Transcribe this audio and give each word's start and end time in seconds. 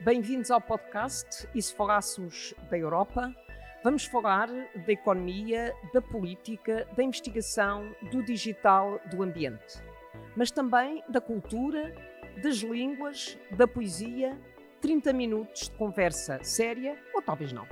Bem-vindos 0.00 0.50
ao 0.50 0.60
podcast 0.60 1.48
E 1.54 1.60
se 1.60 1.74
falássemos 1.74 2.54
da 2.70 2.76
Europa? 2.76 3.34
Vamos 3.82 4.04
falar 4.04 4.46
da 4.48 4.92
economia, 4.92 5.74
da 5.92 6.02
política, 6.02 6.86
da 6.94 7.02
investigação, 7.02 7.90
do 8.12 8.22
digital, 8.22 9.00
do 9.10 9.22
ambiente. 9.22 9.82
Mas 10.36 10.50
também 10.50 11.02
da 11.08 11.20
cultura, 11.20 11.94
das 12.42 12.56
línguas, 12.56 13.38
da 13.50 13.66
poesia. 13.66 14.38
30 14.82 15.12
minutos 15.14 15.68
de 15.68 15.76
conversa 15.76 16.38
séria 16.44 16.96
ou 17.14 17.22
talvez 17.22 17.50
não. 17.52 17.66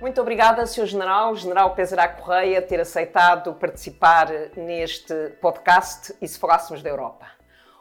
Muito 0.00 0.20
obrigada, 0.20 0.64
Sr. 0.66 0.86
General, 0.86 1.34
General 1.34 1.74
Pesará 1.74 2.08
Correia, 2.08 2.62
ter 2.62 2.80
aceitado 2.80 3.54
participar 3.54 4.28
neste 4.56 5.30
podcast 5.40 6.14
e 6.22 6.28
se 6.28 6.38
falássemos 6.38 6.82
da 6.82 6.88
Europa. 6.88 7.26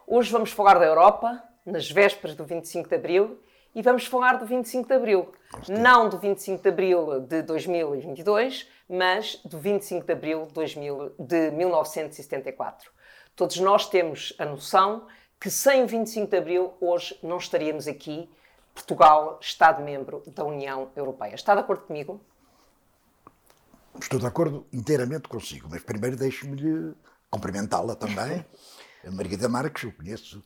Hoje 0.07 0.31
vamos 0.31 0.51
falar 0.51 0.79
da 0.79 0.85
Europa, 0.85 1.41
nas 1.65 1.89
vésperas 1.89 2.35
do 2.35 2.45
25 2.45 2.89
de 2.89 2.95
Abril, 2.95 3.39
e 3.75 3.81
vamos 3.81 4.05
falar 4.05 4.37
do 4.37 4.45
25 4.45 4.87
de 4.87 4.93
Abril. 4.93 5.31
Não 5.67 6.07
do 6.07 6.17
25 6.19 6.61
de 6.61 6.69
Abril 6.69 7.19
de 7.21 7.41
2022, 7.41 8.67
mas 8.87 9.39
do 9.43 9.57
25 9.57 10.05
de 10.05 10.13
Abril 10.13 10.47
de 11.19 11.51
1974. 11.51 12.91
Todos 13.35 13.57
nós 13.57 13.89
temos 13.89 14.33
a 14.37 14.45
noção 14.45 15.07
que 15.39 15.49
sem 15.49 15.83
o 15.83 15.87
25 15.87 16.29
de 16.29 16.37
Abril 16.37 16.73
hoje 16.79 17.17
não 17.23 17.37
estaríamos 17.37 17.87
aqui, 17.87 18.29
Portugal, 18.73 19.39
Estado-membro 19.41 20.23
da 20.27 20.43
União 20.43 20.91
Europeia. 20.95 21.35
Está 21.35 21.53
de 21.55 21.61
acordo 21.61 21.83
comigo? 21.83 22.21
Estou 23.99 24.19
de 24.19 24.25
acordo 24.25 24.65
inteiramente 24.71 25.27
consigo, 25.27 25.67
mas 25.69 25.83
primeiro 25.83 26.15
deixe-me 26.15 26.95
cumprimentá-la 27.29 27.95
também. 27.95 28.45
A 29.05 29.11
Margarida 29.11 29.49
Marques, 29.49 29.83
eu 29.83 29.91
conheço 29.91 30.41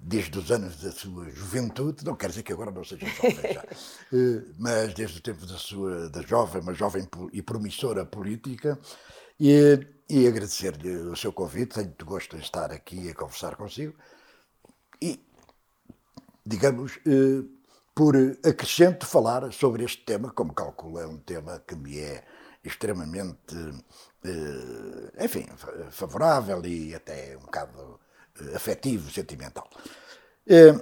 desde 0.00 0.38
os 0.38 0.50
anos 0.50 0.76
da 0.80 0.90
sua 0.90 1.28
juventude, 1.30 2.04
não 2.04 2.16
quer 2.16 2.28
dizer 2.30 2.42
que 2.42 2.52
agora 2.52 2.70
não 2.70 2.84
seja 2.84 3.06
jovem 3.06 3.52
já, 3.52 3.64
eh, 4.12 4.42
mas 4.58 4.94
desde 4.94 5.18
o 5.18 5.22
tempo 5.22 5.46
da 5.46 5.56
sua 5.56 6.08
da 6.08 6.22
jovem, 6.22 6.62
uma 6.62 6.74
jovem 6.74 7.08
e 7.32 7.42
promissora 7.42 8.04
política, 8.04 8.78
e, 9.38 9.78
e 10.08 10.26
agradecer-lhe 10.26 10.96
o 10.96 11.16
seu 11.16 11.32
convite, 11.32 11.74
tenho 11.74 11.86
muito 11.86 12.04
gosto 12.04 12.36
de 12.36 12.42
estar 12.42 12.70
aqui 12.72 13.08
a 13.10 13.14
conversar 13.14 13.56
consigo, 13.56 13.94
e, 15.00 15.20
digamos, 16.46 16.98
eh, 17.06 17.44
por 17.94 18.16
acrescento 18.44 19.06
falar 19.06 19.52
sobre 19.52 19.84
este 19.84 20.04
tema, 20.04 20.30
como 20.32 20.54
calculo 20.54 20.98
é 20.98 21.06
um 21.06 21.18
tema 21.18 21.62
que 21.66 21.74
me 21.74 21.98
é 21.98 22.24
extremamente, 22.64 23.54
eh, 24.24 25.24
enfim, 25.24 25.46
favorável 25.90 26.64
e 26.64 26.94
até 26.94 27.36
um 27.36 27.42
bocado 27.42 28.00
afetivo, 28.54 29.10
sentimental. 29.10 29.68
Eh, 30.46 30.74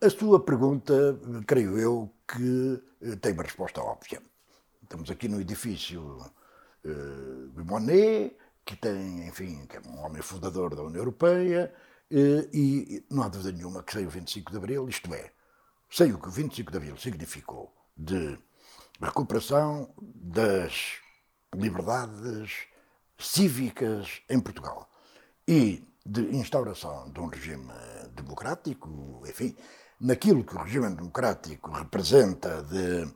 a 0.00 0.10
sua 0.10 0.44
pergunta, 0.44 1.18
creio 1.46 1.78
eu, 1.78 2.12
que 2.26 3.16
tem 3.20 3.32
uma 3.32 3.42
resposta 3.42 3.80
óbvia. 3.80 4.22
Estamos 4.82 5.10
aqui 5.10 5.28
no 5.28 5.40
edifício 5.40 6.18
de 6.84 7.64
Monet, 7.64 8.36
que 8.64 8.76
tem, 8.76 9.26
enfim, 9.26 9.66
que 9.66 9.76
é 9.76 9.80
um 9.80 10.04
homem 10.04 10.22
fundador 10.22 10.74
da 10.76 10.82
União 10.82 11.00
Europeia, 11.00 11.72
e 12.10 13.04
não 13.10 13.24
há 13.24 13.28
dúvida 13.28 13.50
nenhuma 13.50 13.82
que 13.82 13.92
sem 13.92 14.06
o 14.06 14.10
25 14.10 14.52
de 14.52 14.56
Abril, 14.56 14.88
isto 14.88 15.12
é, 15.12 15.32
sem 15.90 16.12
o 16.12 16.18
que 16.18 16.28
o 16.28 16.30
25 16.30 16.70
de 16.70 16.76
Abril 16.76 16.96
significou 16.96 17.72
de 17.96 18.38
recuperação 19.00 19.92
das 19.98 20.98
liberdades 21.54 22.66
cívicas 23.18 24.20
em 24.28 24.38
Portugal 24.40 24.90
e 25.48 25.82
de 26.06 26.36
instauração 26.36 27.10
de 27.10 27.20
um 27.20 27.26
regime 27.26 27.72
democrático, 28.14 29.22
enfim, 29.26 29.56
naquilo 30.00 30.44
que 30.44 30.54
o 30.54 30.62
regime 30.62 30.94
democrático 30.94 31.70
representa 31.72 32.62
de, 32.62 33.06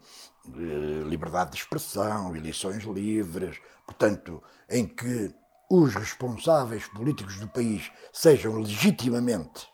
de 0.47 1.05
liberdade 1.05 1.53
de 1.53 1.59
expressão, 1.59 2.35
eleições 2.35 2.85
livres, 2.85 3.61
portanto, 3.87 4.43
em 4.69 4.87
que 4.87 5.35
os 5.71 5.95
responsáveis 5.95 6.87
políticos 6.89 7.39
do 7.39 7.49
país 7.49 7.91
sejam 8.13 8.59
legitimamente 8.59 9.69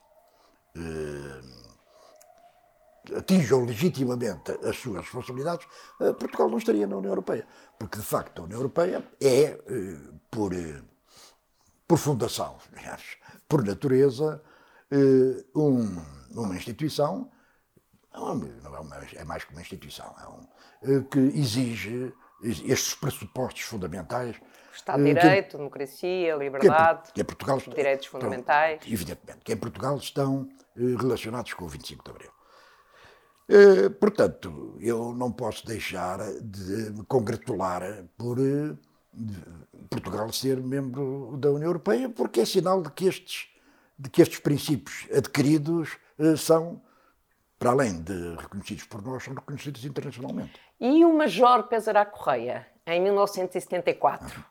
eh, 0.76 1.56
atinjam 3.14 3.64
legitimamente 3.64 4.52
as 4.64 4.76
suas 4.76 5.02
responsabilidades, 5.02 5.66
eh, 6.00 6.12
Portugal 6.12 6.48
não 6.48 6.58
estaria 6.58 6.86
na 6.86 6.96
União 6.96 7.12
Europeia. 7.12 7.46
Porque, 7.78 7.98
de 7.98 8.04
facto, 8.04 8.40
a 8.40 8.44
União 8.44 8.58
Europeia 8.58 9.06
é, 9.20 9.42
eh, 9.42 9.58
por, 10.30 10.52
eh, 10.52 10.82
por 11.86 11.98
fundação, 11.98 12.58
aliás, 12.76 13.02
por 13.48 13.64
natureza, 13.64 14.42
um, 15.54 15.96
uma 16.30 16.54
instituição, 16.56 17.30
é, 18.14 19.20
é 19.20 19.24
mais 19.24 19.44
que 19.44 19.52
uma 19.52 19.60
instituição, 19.60 20.14
é 20.18 20.28
um, 20.28 21.02
que 21.04 21.18
exige 21.18 22.12
estes 22.42 22.94
pressupostos 22.94 23.62
fundamentais. 23.62 24.36
Estado 24.72 25.02
de 25.02 25.14
Direito, 25.14 25.50
que, 25.52 25.56
democracia, 25.56 26.36
liberdade, 26.36 27.12
que, 27.12 27.12
que 27.14 27.24
Portugal, 27.24 27.58
direitos 27.58 28.06
fundamentais. 28.06 28.82
evidentemente, 28.86 29.40
que 29.42 29.52
em 29.52 29.56
Portugal 29.56 29.96
estão 29.96 30.48
relacionados 30.76 31.54
com 31.54 31.64
o 31.64 31.68
25 31.68 32.04
de 32.04 32.10
Abril. 32.10 32.36
Eh, 33.48 33.88
portanto, 33.90 34.76
eu 34.80 35.14
não 35.14 35.30
posso 35.30 35.64
deixar 35.66 36.18
de 36.42 36.90
me 36.90 37.04
congratular 37.04 38.04
por 38.18 38.38
eh, 38.38 38.76
Portugal 39.88 40.32
ser 40.32 40.58
membro 40.58 41.36
da 41.38 41.50
União 41.50 41.68
Europeia, 41.68 42.08
porque 42.08 42.40
é 42.40 42.44
sinal 42.44 42.82
de 42.82 42.90
que 42.90 43.06
estes, 43.06 43.48
de 43.98 44.10
que 44.10 44.20
estes 44.20 44.38
princípios 44.38 45.06
adquiridos 45.16 45.96
eh, 46.18 46.36
são, 46.36 46.80
para 47.58 47.70
além 47.70 48.02
de 48.02 48.34
reconhecidos 48.36 48.84
por 48.84 49.02
nós, 49.02 49.24
são 49.24 49.34
reconhecidos 49.34 49.84
internacionalmente. 49.84 50.60
E 50.80 51.04
o 51.04 51.12
Major 51.12 51.64
Pesará 51.64 52.04
Correia, 52.04 52.66
em 52.86 53.00
1974, 53.00 54.44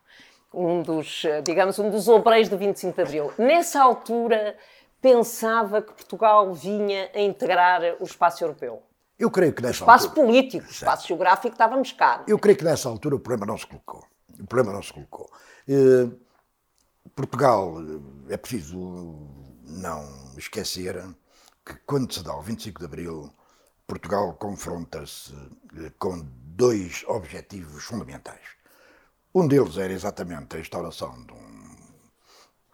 um 0.53 0.81
dos, 0.81 1.23
digamos, 1.43 1.77
um 1.79 1.89
dos 1.89 2.07
obreiros 2.07 2.49
do 2.49 2.57
25 2.57 2.95
de 2.95 3.01
Abril, 3.01 3.33
nessa 3.37 3.81
altura 3.81 4.55
pensava 5.01 5.81
que 5.81 5.93
Portugal 5.93 6.53
vinha 6.53 7.11
a 7.13 7.19
integrar 7.19 7.81
o 7.99 8.03
espaço 8.03 8.43
europeu? 8.43 8.81
Eu 9.19 9.29
creio 9.29 9.53
que 9.53 9.61
nessa 9.61 9.83
espaço 9.83 10.07
altura, 10.07 10.25
político, 10.27 10.65
o 10.65 10.69
espaço 10.69 11.07
geográfico 11.07 11.53
estávamos 11.53 11.91
cá. 11.91 12.23
Eu 12.27 12.39
creio 12.39 12.57
que 12.57 12.63
nessa 12.63 12.89
altura 12.89 13.15
o 13.15 13.19
problema 13.19 13.45
não 13.45 13.57
se 13.57 13.67
colocou. 13.67 14.03
O 14.39 14.45
problema 14.45 14.73
não 14.73 14.83
se 14.83 14.93
colocou. 14.93 15.31
Eh, 15.67 16.09
Portugal, 17.15 17.75
eh, 17.79 18.33
é 18.33 18.37
preciso 18.37 18.77
não 19.63 20.33
esquecer 20.37 21.03
que 21.65 21.75
quando 21.85 22.13
se 22.13 22.23
dá 22.23 22.35
o 22.35 22.41
25 22.41 22.79
de 22.79 22.85
Abril, 22.85 23.33
Portugal 23.87 24.33
confronta-se 24.35 25.33
eh, 25.77 25.91
com 25.97 26.21
dois 26.55 27.03
objetivos 27.07 27.83
fundamentais. 27.83 28.55
Um 29.33 29.47
deles 29.47 29.77
era 29.77 29.93
exatamente 29.93 30.55
a 30.55 30.59
instauração 30.59 31.25
de 31.25 31.33
um 31.33 31.55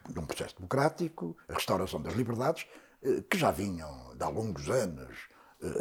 de 0.10 0.20
um 0.20 0.26
processo 0.26 0.56
democrático, 0.56 1.38
a 1.48 1.54
restauração 1.54 2.02
das 2.02 2.16
liberdades, 2.16 2.66
que 3.30 3.38
já 3.38 3.52
vinham 3.52 4.16
de 4.18 4.24
há 4.24 4.28
longos 4.28 4.68
anos 4.70 5.16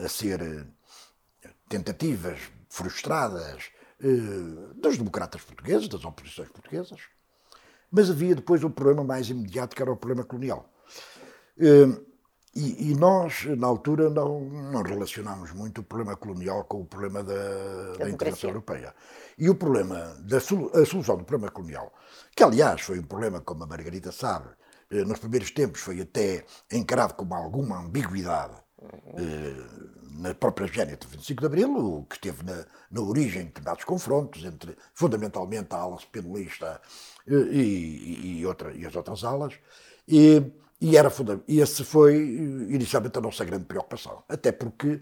a 0.05 0.09
ser 0.09 0.69
tentativas 1.69 2.39
frustradas 2.69 3.73
dos 4.77 4.97
democratas 4.97 5.43
portugueses, 5.43 5.89
das 5.89 6.05
oposições 6.05 6.49
portuguesas, 6.49 7.01
mas 7.91 8.11
havia 8.11 8.35
depois 8.35 8.65
o 8.65 8.71
problema 8.71 9.05
mais 9.05 9.29
imediato, 9.29 9.77
que 9.77 9.83
era 9.83 9.93
o 9.93 9.97
problema 9.97 10.25
colonial. 10.25 10.71
E, 12.53 12.91
e, 12.91 12.95
nós, 12.97 13.45
na 13.45 13.67
altura, 13.67 14.11
não, 14.11 14.41
não 14.41 14.83
relacionámos 14.83 15.53
muito 15.53 15.83
o 15.83 15.85
problema 15.85 16.17
colonial 16.17 16.65
com 16.65 16.81
o 16.81 16.85
problema 16.85 17.23
da, 17.23 17.93
da 17.99 18.11
integração 18.11 18.51
europeia. 18.51 18.93
E 19.39 19.49
o 19.49 19.55
problema, 19.55 20.17
da 20.21 20.39
a 20.39 20.85
solução 20.85 21.17
do 21.17 21.25
problema 21.25 21.53
colonial 21.53 21.93
que 22.35 22.45
aliás 22.45 22.81
foi 22.81 22.99
um 22.99 23.05
problema, 23.05 23.41
como 23.41 23.65
a 23.65 23.67
Margarida 23.67 24.11
sabe, 24.13 24.49
eh, 24.91 25.05
nos 25.05 25.19
primeiros 25.19 25.51
tempos 25.51 25.81
foi 25.81 26.01
até 26.01 26.45
encarado 26.73 27.15
com 27.15 27.35
alguma 27.35 27.79
ambiguidade 27.79 28.55
eh, 28.55 28.61
na 30.19 30.35
própria 30.35 30.67
gênese 30.67 30.99
do 30.99 31.09
25 31.09 31.41
de 31.41 31.47
Abril, 31.47 31.77
o 31.77 32.05
que 32.05 32.17
esteve 32.17 32.45
na, 32.45 32.65
na 32.91 33.01
origem 33.01 33.43
de 33.43 33.49
determinados 33.49 33.85
confrontos 33.85 34.45
entre, 34.45 34.77
fundamentalmente, 34.95 35.75
a 35.75 35.79
ala 35.79 35.99
penalista 36.11 36.81
eh, 37.27 37.33
e, 37.33 38.39
e, 38.41 38.47
outra, 38.47 38.73
e 38.73 38.85
as 38.87 38.95
outras 38.95 39.25
alas, 39.25 39.55
e, 40.07 40.43
e, 40.81 40.97
era 40.97 41.13
e 41.47 41.61
esse 41.61 41.85
foi, 41.85 42.17
inicialmente, 42.17 43.19
a 43.19 43.23
nossa 43.23 43.45
grande 43.45 43.65
preocupação, 43.65 44.23
até 44.29 44.53
porque, 44.53 45.01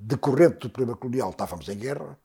decorrente 0.00 0.58
do 0.58 0.70
problema 0.70 0.96
colonial, 0.96 1.30
estávamos 1.30 1.68
em 1.68 1.76
guerra, 1.76 2.18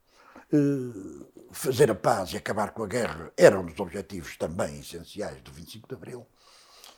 fazer 1.52 1.90
a 1.90 1.96
paz 1.96 2.34
e 2.34 2.38
acabar 2.38 2.72
com 2.72 2.84
a 2.84 2.88
guerra 2.88 3.32
era 3.38 3.60
um 3.60 3.66
dos 3.66 3.80
objetivos 3.80 4.38
também 4.38 4.80
essenciais 4.80 5.42
do 5.42 5.52
25 5.52 5.88
de 5.88 5.96
Abril. 5.96 6.28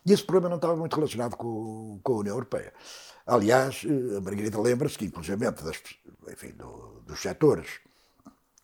E 0.05 0.13
esse 0.13 0.23
problema 0.23 0.49
não 0.49 0.57
estava 0.57 0.75
muito 0.75 0.95
relacionado 0.95 1.35
com, 1.35 1.99
com 2.03 2.13
a 2.13 2.17
União 2.17 2.35
Europeia. 2.35 2.71
Aliás, 3.25 3.83
a 4.17 4.21
Margarida 4.21 4.61
lembra-se 4.61 4.97
que, 4.97 5.05
inclusive, 5.05 5.37
das, 5.37 5.81
enfim, 6.31 6.51
do, 6.51 7.01
dos 7.07 7.19
setores 7.19 7.79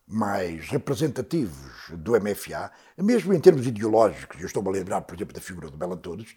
mais 0.07 0.67
representativos 0.67 1.89
do 1.89 2.11
MFA, 2.19 2.69
mesmo 2.97 3.33
em 3.33 3.39
termos 3.39 3.65
ideológicos, 3.65 4.39
eu 4.39 4.45
estou-me 4.45 4.69
a 4.69 4.71
lembrar, 4.73 5.01
por 5.01 5.15
exemplo, 5.15 5.33
da 5.33 5.39
figura 5.39 5.69
do 5.69 5.77
Bela 5.77 5.95
Todos, 5.95 6.35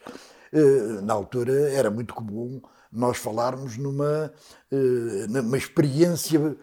eh, 0.53 1.01
na 1.03 1.13
altura 1.13 1.71
era 1.73 1.91
muito 1.91 2.15
comum 2.15 2.63
nós 2.93 3.17
falarmos 3.17 3.77
numa, 3.77 4.33
eh, 4.71 5.27
numa 5.29 5.59
experiência, 5.59 6.57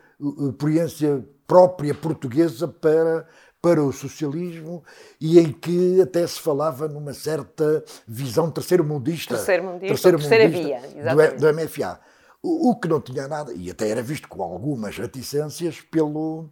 experiência 0.50 1.28
própria 1.46 1.94
portuguesa 1.94 2.66
para, 2.66 3.28
para 3.62 3.84
o 3.84 3.94
socialismo 3.94 4.84
e 5.20 5.40
em 5.40 5.52
que 5.52 6.02
até 6.02 6.26
se 6.26 6.40
falava 6.40 6.88
numa 6.88 7.14
certa 7.14 7.84
visão 8.08 8.50
terceiro-mundista, 8.50 9.36
terceiro-mundista, 9.36 9.88
terceiro 9.88 10.18
terceira 10.18 10.50
via, 10.50 10.82
do, 10.82 11.40
do 11.40 11.54
MFA. 11.54 12.00
O, 12.42 12.72
o, 12.72 12.80
que 12.80 12.88
não 12.88 13.00
tinha 13.00 13.28
nada, 13.28 13.54
e 13.54 13.70
até 13.70 13.88
era 13.88 14.02
visto 14.02 14.28
com 14.28 14.42
algumas 14.42 14.98
reticências 14.98 15.80
pelo, 15.80 16.50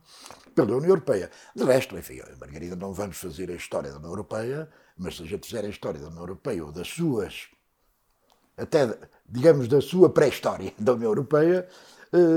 pela 0.53 0.75
União 0.75 0.89
Europeia. 0.89 1.31
De 1.55 1.63
resto, 1.63 1.97
enfim, 1.97 2.21
Margarida, 2.39 2.75
não 2.75 2.93
vamos 2.93 3.17
fazer 3.17 3.49
a 3.49 3.55
história 3.55 3.89
da 3.89 3.97
União 3.97 4.11
Europeia, 4.11 4.69
mas 4.95 5.17
se 5.17 5.23
a 5.23 5.25
gente 5.25 5.47
fizer 5.47 5.65
a 5.65 5.69
história 5.69 5.99
da 5.99 6.07
União 6.07 6.21
Europeia 6.21 6.63
ou 6.63 6.71
das 6.71 6.87
suas, 6.87 7.47
até, 8.55 8.95
digamos, 9.27 9.67
da 9.67 9.81
sua 9.81 10.09
pré-história 10.09 10.71
da 10.77 10.93
União 10.93 11.09
Europeia, 11.09 11.67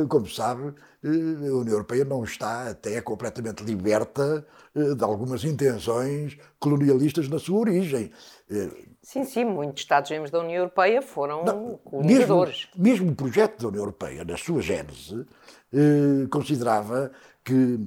como 0.09 0.29
sabe, 0.29 0.75
eh, 1.03 1.09
a 1.09 1.55
União 1.55 1.73
Europeia 1.73 2.05
não 2.05 2.23
está 2.25 2.71
até 2.71 3.01
completamente 3.01 3.63
liberta 3.65 4.47
eh, 4.75 4.95
de 4.95 5.05
algumas 5.05 5.45
intenções 5.45 6.39
colonialistas 6.59 7.29
na 7.29 7.39
sua 7.39 7.59
origem. 7.61 8.11
Sim, 9.03 9.25
sim, 9.25 9.45
muitos 9.45 9.83
Estados-membros 9.83 10.31
da 10.31 10.41
União 10.41 10.59
Europeia 10.59 11.03
foram 11.03 11.45
não, 11.45 11.79
colonizadores. 11.85 12.69
Mesmo, 12.77 13.03
mesmo 13.05 13.13
o 13.13 13.15
projeto 13.17 13.63
da 13.63 13.69
União 13.69 13.83
Europeia, 13.83 14.25
na 14.25 14.37
sua 14.37 14.61
gênese, 14.63 15.27
considerava 16.31 17.11
que 17.43 17.81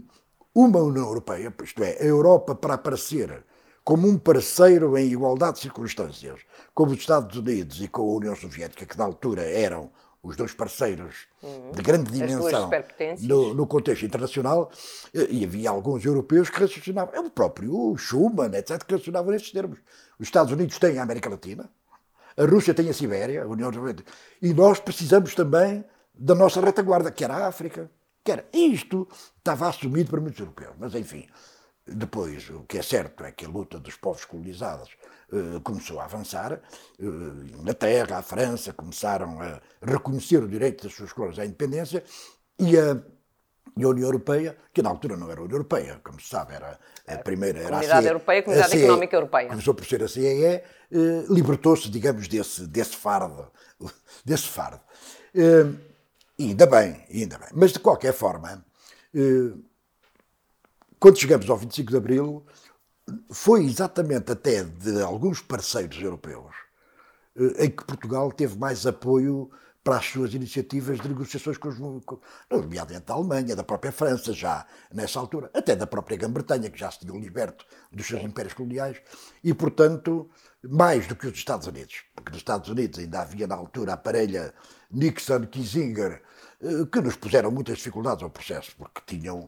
uma 0.54 0.80
União 0.80 1.06
Europeia, 1.06 1.54
isto 1.64 1.84
é, 1.84 1.98
a 2.02 2.06
Europa 2.06 2.56
para 2.56 2.74
aparecer 2.74 3.44
como 3.84 4.08
um 4.08 4.18
parceiro 4.18 4.98
em 4.98 5.12
igualdade 5.12 5.58
de 5.58 5.60
circunstâncias, 5.60 6.42
como 6.74 6.92
os 6.92 6.98
Estados 6.98 7.38
Unidos 7.38 7.80
e 7.82 7.88
com 7.88 8.02
a 8.02 8.16
União 8.16 8.36
Soviética, 8.36 8.86
que 8.86 8.98
na 8.98 9.06
altura 9.06 9.44
eram 9.44 9.92
os 10.26 10.36
dois 10.36 10.54
parceiros 10.54 11.28
uhum. 11.44 11.72
de 11.72 11.82
grande 11.84 12.12
dimensão 12.12 12.70
no, 13.22 13.54
no, 13.54 13.68
contexto 13.68 14.06
internacional, 14.06 14.72
e 15.14 15.46
havia 15.46 15.70
alguns 15.70 16.04
europeus 16.04 16.50
que 16.50 16.60
raciocinavam, 16.60 17.14
é 17.14 17.20
o 17.20 17.30
próprio 17.30 17.96
Schuman, 17.96 18.50
etc., 18.56 18.84
que 18.84 18.96
racionavam 18.96 19.32
nestes 19.32 19.52
termos. 19.52 19.78
Os 20.20 20.28
Estados 20.28 20.52
Unidos 20.52 20.80
têm 20.80 20.98
a 20.98 21.04
América 21.04 21.30
Latina, 21.30 21.70
a 22.36 22.44
Rússia 22.44 22.74
tem 22.74 22.90
a 22.90 22.94
Sibéria, 22.94 23.44
a 23.44 23.48
União 23.48 23.72
Soviética, 23.72 24.12
e 24.42 24.52
nós 24.52 24.80
precisamos 24.80 25.36
também 25.36 25.86
da 26.14 26.34
nossa 26.34 26.60
retaguarda, 26.60 27.12
que 27.12 27.24
era 27.24 27.36
a 27.36 27.48
África, 27.48 27.92
que 28.24 28.32
era 28.32 28.46
isto, 28.52 29.08
estava 29.38 29.70
assumido 29.70 30.10
por 30.10 30.20
muitos 30.20 30.40
europeus. 30.40 30.74
Mas, 30.80 30.96
enfim, 30.96 31.28
depois, 31.86 32.50
o 32.50 32.64
que 32.64 32.80
é 32.80 32.82
certo 32.82 33.24
é 33.24 33.32
que 33.32 33.46
a 33.46 33.50
luta 33.50 33.80
dos 33.80 33.96
povos 33.96 34.26
colonizados 34.26 34.90
começou 35.64 36.00
a 36.00 36.06
avançar. 36.06 36.62
A 37.00 37.60
Inglaterra, 37.60 38.18
a 38.18 38.22
França 38.22 38.74
começaram 38.74 39.42
a 39.42 39.62
reconhecer 39.82 40.44
o 40.44 40.48
direito 40.48 40.84
das 40.84 40.94
suas 40.94 41.14
colônias 41.14 41.40
à 41.40 41.46
independência 41.46 42.04
e 42.60 42.78
a, 42.78 42.98
e 43.78 43.84
a 43.84 43.90
União 43.90 44.08
Europeia, 44.08 44.58
que 44.74 44.82
na 44.82 44.90
altura 44.90 45.18
não 45.18 45.30
era 45.30 45.42
a 45.42 45.44
União 45.44 45.56
Europeia, 45.56 46.00
como 46.04 46.20
se 46.20 46.30
sabe, 46.30 46.54
era 46.54 46.80
a 47.08 47.18
primeira. 47.18 47.60
Era 47.60 47.70
Comunidade 47.70 48.00
a 48.00 48.02
CE, 48.02 48.08
Europeia, 48.08 48.44
Comunidade 48.44 48.72
CE, 48.72 48.84
Económica 48.84 49.16
Europeia. 49.16 49.50
Começou 49.50 49.74
por 49.74 49.86
ser 49.86 50.04
a 50.04 50.08
CEE, 50.08 50.64
uh, 50.92 51.34
libertou-se, 51.34 51.90
digamos, 51.90 52.28
desse, 52.28 52.66
desse 52.68 52.96
fardo. 52.96 53.52
Desse 54.24 54.48
fardo. 54.48 54.82
Uh, 55.36 55.78
ainda 56.40 56.66
bem, 56.66 57.06
ainda 57.14 57.38
bem. 57.38 57.50
Mas, 57.54 57.74
de 57.74 57.80
qualquer 57.80 58.14
forma, 58.14 58.66
uh, 59.14 59.64
quando 61.00 61.20
chegamos 61.20 61.48
ao 61.48 61.58
25 61.58 61.92
de 61.92 61.98
Abril, 61.98 62.46
foi 63.32 63.66
exatamente 63.66 64.32
até 64.32 64.64
de 64.64 65.02
alguns 65.02 65.42
parceiros 65.42 66.02
europeus 66.02 66.56
eh, 67.36 67.66
em 67.66 67.70
que 67.70 67.86
Portugal 67.86 68.32
teve 68.32 68.58
mais 68.58 68.86
apoio 68.86 69.50
para 69.86 69.98
as 69.98 70.06
suas 70.08 70.34
iniciativas 70.34 71.00
de 71.00 71.08
negociações 71.08 71.60
com 71.60 71.70
os, 71.70 71.78
nomeadamente 72.50 73.06
da 73.06 73.14
Alemanha, 73.14 73.56
da 73.56 73.64
própria 73.64 73.92
França, 73.92 74.34
já 74.34 74.66
nessa 74.92 75.20
altura, 75.20 75.52
até 75.54 75.76
da 75.76 75.86
própria 75.86 76.18
Grã-Bretanha, 76.18 76.72
que 76.72 76.80
já 76.80 76.90
se 76.90 77.02
tinham 77.02 77.20
liberto 77.20 77.64
dos 77.92 78.08
seus 78.08 78.24
impérios 78.24 78.56
coloniais, 78.56 78.98
e, 79.44 79.54
portanto, 79.54 80.28
mais 80.64 81.06
do 81.06 81.16
que 81.16 81.28
os 81.28 81.38
Estados 81.38 81.68
Unidos, 81.68 82.04
porque 82.16 82.32
nos 82.32 82.40
Estados 82.40 82.68
Unidos 82.68 82.98
ainda 82.98 83.22
havia 83.22 83.46
na 83.46 83.54
altura 83.54 83.94
a 83.94 83.98
parelha 83.98 84.56
Nixon-Kissinger, 84.92 86.20
eh, 86.62 86.86
que 86.92 87.02
nos 87.02 87.16
puseram 87.16 87.52
muitas 87.52 87.78
dificuldades 87.78 88.24
ao 88.24 88.32
processo, 88.32 88.76
porque 88.76 89.02
tinham 89.06 89.48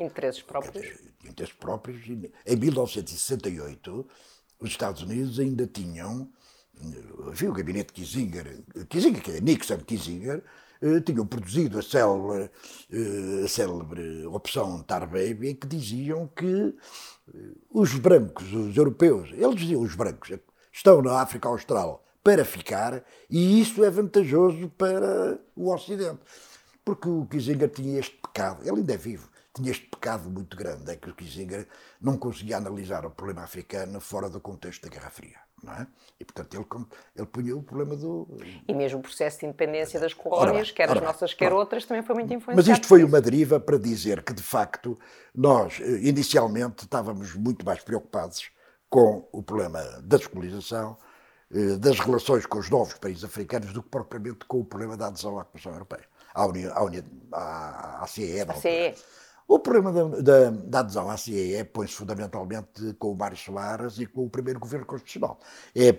Interesses 0.00 0.42
próprios? 0.42 0.86
Interesses 1.24 1.54
próprios. 1.54 2.06
Em 2.46 2.56
1968, 2.56 4.06
os 4.58 4.70
Estados 4.70 5.02
Unidos 5.02 5.38
ainda 5.38 5.66
tinham, 5.66 6.30
enfim, 7.30 7.48
o 7.48 7.52
gabinete 7.52 7.92
Kissinger, 7.92 8.62
Kissinger, 8.88 9.22
que 9.22 9.32
é 9.32 9.40
Nixon 9.40 9.78
Kissinger, 9.78 10.42
eh, 10.80 11.00
tinham 11.00 11.26
produzido 11.26 11.78
a 11.78 11.82
célebre, 11.82 12.50
eh, 12.90 13.44
a 13.44 13.48
célebre 13.48 14.26
opção 14.26 14.82
Tar 14.82 15.06
Baby, 15.06 15.50
em 15.50 15.54
que 15.54 15.66
diziam 15.66 16.28
que 16.28 16.74
eh, 17.34 17.38
os 17.70 17.94
brancos, 17.94 18.52
os 18.52 18.76
europeus, 18.76 19.30
eles 19.32 19.56
diziam 19.56 19.80
os 19.80 19.94
brancos, 19.94 20.32
estão 20.72 21.00
na 21.02 21.20
África 21.20 21.48
Austral 21.48 22.04
para 22.22 22.44
ficar 22.44 23.04
e 23.30 23.60
isso 23.60 23.84
é 23.84 23.90
vantajoso 23.90 24.68
para 24.76 25.38
o 25.54 25.72
Ocidente. 25.72 26.20
Porque 26.84 27.08
o 27.08 27.26
Kissinger 27.26 27.68
tinha 27.68 27.98
este 27.98 28.16
pecado, 28.16 28.62
ele 28.62 28.78
ainda 28.78 28.94
é 28.94 28.96
vivo, 28.96 29.28
tinha 29.56 29.70
este 29.70 29.86
pecado 29.86 30.28
muito 30.30 30.56
grande, 30.56 30.90
é 30.92 30.96
que 30.96 31.08
o 31.08 31.14
Kissinger 31.14 31.66
não 32.00 32.18
conseguia 32.18 32.58
analisar 32.58 33.06
o 33.06 33.10
problema 33.10 33.42
africano 33.42 34.00
fora 34.00 34.28
do 34.28 34.40
contexto 34.40 34.82
da 34.82 34.88
Guerra 34.88 35.10
Fria. 35.10 35.38
Não 35.62 35.72
é? 35.72 35.86
E, 36.20 36.24
portanto, 36.24 36.54
ele, 36.54 36.86
ele 37.16 37.26
punha 37.26 37.56
o 37.56 37.62
problema 37.62 37.96
do... 37.96 38.28
E 38.68 38.74
mesmo 38.74 38.98
o 38.98 39.02
processo 39.02 39.40
de 39.40 39.46
independência 39.46 39.98
das 39.98 40.12
colónias, 40.12 40.70
quer 40.70 40.90
as 40.90 41.02
nossas, 41.02 41.32
quer 41.32 41.52
outras, 41.52 41.86
também 41.86 42.02
foi 42.02 42.14
muito 42.14 42.32
influenciado. 42.32 42.68
Mas 42.68 42.78
isto 42.78 42.86
foi 42.86 43.02
uma 43.02 43.20
deriva 43.22 43.58
para 43.58 43.78
dizer 43.78 44.22
que, 44.22 44.34
de 44.34 44.42
facto, 44.42 44.98
nós, 45.34 45.80
eh, 45.80 46.00
inicialmente, 46.02 46.84
estávamos 46.84 47.34
muito 47.34 47.64
mais 47.64 47.82
preocupados 47.82 48.50
com 48.88 49.26
o 49.32 49.42
problema 49.42 49.82
da 50.02 50.18
descolonização, 50.18 50.98
eh, 51.50 51.76
das 51.76 51.98
relações 51.98 52.44
com 52.44 52.58
os 52.58 52.68
novos 52.68 52.94
países 52.94 53.24
africanos, 53.24 53.72
do 53.72 53.82
que 53.82 53.88
propriamente 53.88 54.44
com 54.44 54.60
o 54.60 54.64
problema 54.64 54.94
da 54.94 55.06
adesão 55.06 55.38
à 55.38 55.44
Comissão 55.46 55.72
Europeia, 55.72 56.04
à, 56.34 56.46
União, 56.46 56.72
à, 56.74 56.84
União, 56.84 57.04
à, 57.32 58.04
à 58.04 58.06
CE. 58.06 58.44
O 59.48 59.60
problema 59.60 59.92
da, 59.92 60.20
da, 60.20 60.50
da 60.50 60.78
adesão 60.80 61.08
à 61.08 61.16
CEE 61.16 61.62
põe-se 61.64 61.94
fundamentalmente 61.94 62.94
com 62.94 63.12
o 63.12 63.16
Mário 63.16 63.36
Soares 63.36 63.98
e 63.98 64.06
com 64.06 64.24
o 64.24 64.30
primeiro 64.30 64.58
governo 64.58 64.84
constitucional. 64.84 65.38
É, 65.74 65.92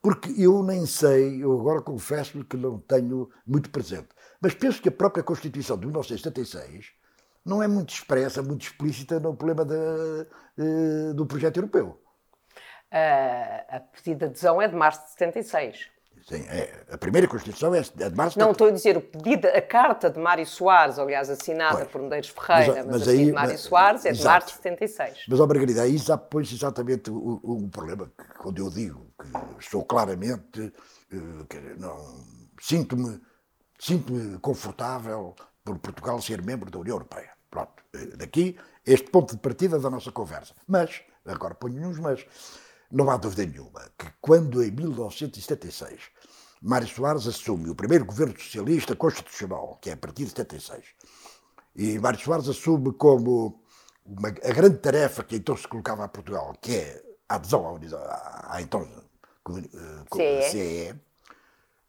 porque 0.00 0.32
eu 0.38 0.62
nem 0.62 0.86
sei, 0.86 1.42
eu 1.42 1.58
agora 1.60 1.82
confesso-lhe 1.82 2.44
que 2.44 2.56
não 2.56 2.78
tenho 2.78 3.28
muito 3.44 3.70
presente, 3.70 4.08
mas 4.40 4.54
penso 4.54 4.80
que 4.80 4.88
a 4.88 4.92
própria 4.92 5.24
Constituição 5.24 5.76
de 5.76 5.86
1976 5.86 6.92
não 7.44 7.62
é 7.62 7.68
muito 7.68 7.92
expressa, 7.92 8.42
muito 8.42 8.62
explícita 8.62 9.20
no 9.20 9.36
problema 9.36 9.66
eh, 10.56 11.12
do 11.12 11.26
projeto 11.26 11.58
europeu. 11.58 12.00
Uh, 12.90 13.76
a 13.76 13.80
pedida 13.80 14.18
de 14.18 14.24
adesão 14.26 14.62
é 14.62 14.68
de 14.68 14.74
março 14.74 15.02
de 15.04 15.10
76. 15.10 15.90
Sim, 16.22 16.42
é, 16.48 16.84
a 16.90 16.96
primeira 16.96 17.28
Constituição 17.28 17.74
é 17.74 17.82
de 17.82 18.16
março. 18.16 18.38
Não, 18.38 18.52
estou 18.52 18.68
a 18.68 18.70
dizer 18.70 18.96
o 18.96 19.00
pedido, 19.02 19.46
a 19.46 19.60
carta 19.60 20.08
de 20.08 20.18
Mário 20.18 20.46
Soares, 20.46 20.98
aliás, 20.98 21.28
assinada 21.28 21.76
pois. 21.76 21.88
por 21.88 22.00
Medeiros 22.00 22.30
Ferreira, 22.30 22.76
mas, 22.76 22.86
mas, 22.86 23.00
mas 23.00 23.08
aí, 23.08 23.26
de 23.26 23.32
Mário 23.32 23.52
mas, 23.52 23.60
Soares, 23.60 24.04
é 24.06 24.12
de 24.12 24.24
março 24.24 24.48
de 24.48 24.54
76. 24.54 25.24
Mas, 25.28 25.40
ó 25.40 25.46
Margarida, 25.46 25.82
aí 25.82 25.98
já 25.98 26.16
põe 26.16 26.42
exatamente 26.42 27.10
o, 27.10 27.40
o, 27.42 27.68
problema, 27.68 28.06
que, 28.06 28.38
quando 28.38 28.58
eu 28.58 28.70
digo 28.70 29.06
que 29.58 29.64
estou 29.64 29.84
claramente, 29.84 30.72
uh, 31.12 31.44
que 31.46 31.58
não, 31.78 32.24
sinto-me 32.58 33.20
sinto 33.78 34.38
confortável 34.40 35.34
por 35.62 35.78
Portugal 35.78 36.20
ser 36.20 36.42
membro 36.42 36.70
da 36.70 36.78
União 36.78 36.94
Europeia. 36.94 37.30
Pronto, 37.50 37.82
eh, 37.94 38.16
daqui 38.16 38.56
este 38.86 39.10
ponto 39.10 39.34
de 39.34 39.40
partida 39.40 39.78
da 39.78 39.90
nossa 39.90 40.10
conversa. 40.10 40.54
Mas, 40.66 41.02
agora 41.24 41.54
ponho 41.54 41.88
uns 41.88 41.98
mas, 41.98 42.26
não 42.90 43.10
há 43.10 43.16
dúvida 43.16 43.46
nenhuma 43.46 43.90
que 43.98 44.06
quando 44.20 44.62
em 44.62 44.70
1976 44.70 46.00
Mário 46.62 46.88
Soares 46.88 47.26
assume 47.26 47.68
o 47.68 47.74
primeiro 47.74 48.06
governo 48.06 48.38
socialista 48.38 48.96
constitucional, 48.96 49.78
que 49.82 49.90
é 49.90 49.92
a 49.92 49.96
partir 49.96 50.24
de 50.24 50.30
76, 50.30 50.86
e 51.76 51.98
Mário 51.98 52.18
Soares 52.18 52.48
assume 52.48 52.92
como 52.94 53.62
uma, 54.04 54.28
a 54.28 54.52
grande 54.52 54.78
tarefa 54.78 55.22
que 55.22 55.36
então 55.36 55.56
se 55.56 55.68
colocava 55.68 56.04
a 56.04 56.08
Portugal, 56.08 56.54
que 56.60 56.74
é 56.74 57.04
a 57.28 57.34
adesão 57.34 57.66
à, 57.66 57.98
à, 57.98 58.56
à 58.56 58.62
então 58.62 58.82
uh, 59.48 60.50
CE, 60.50 60.94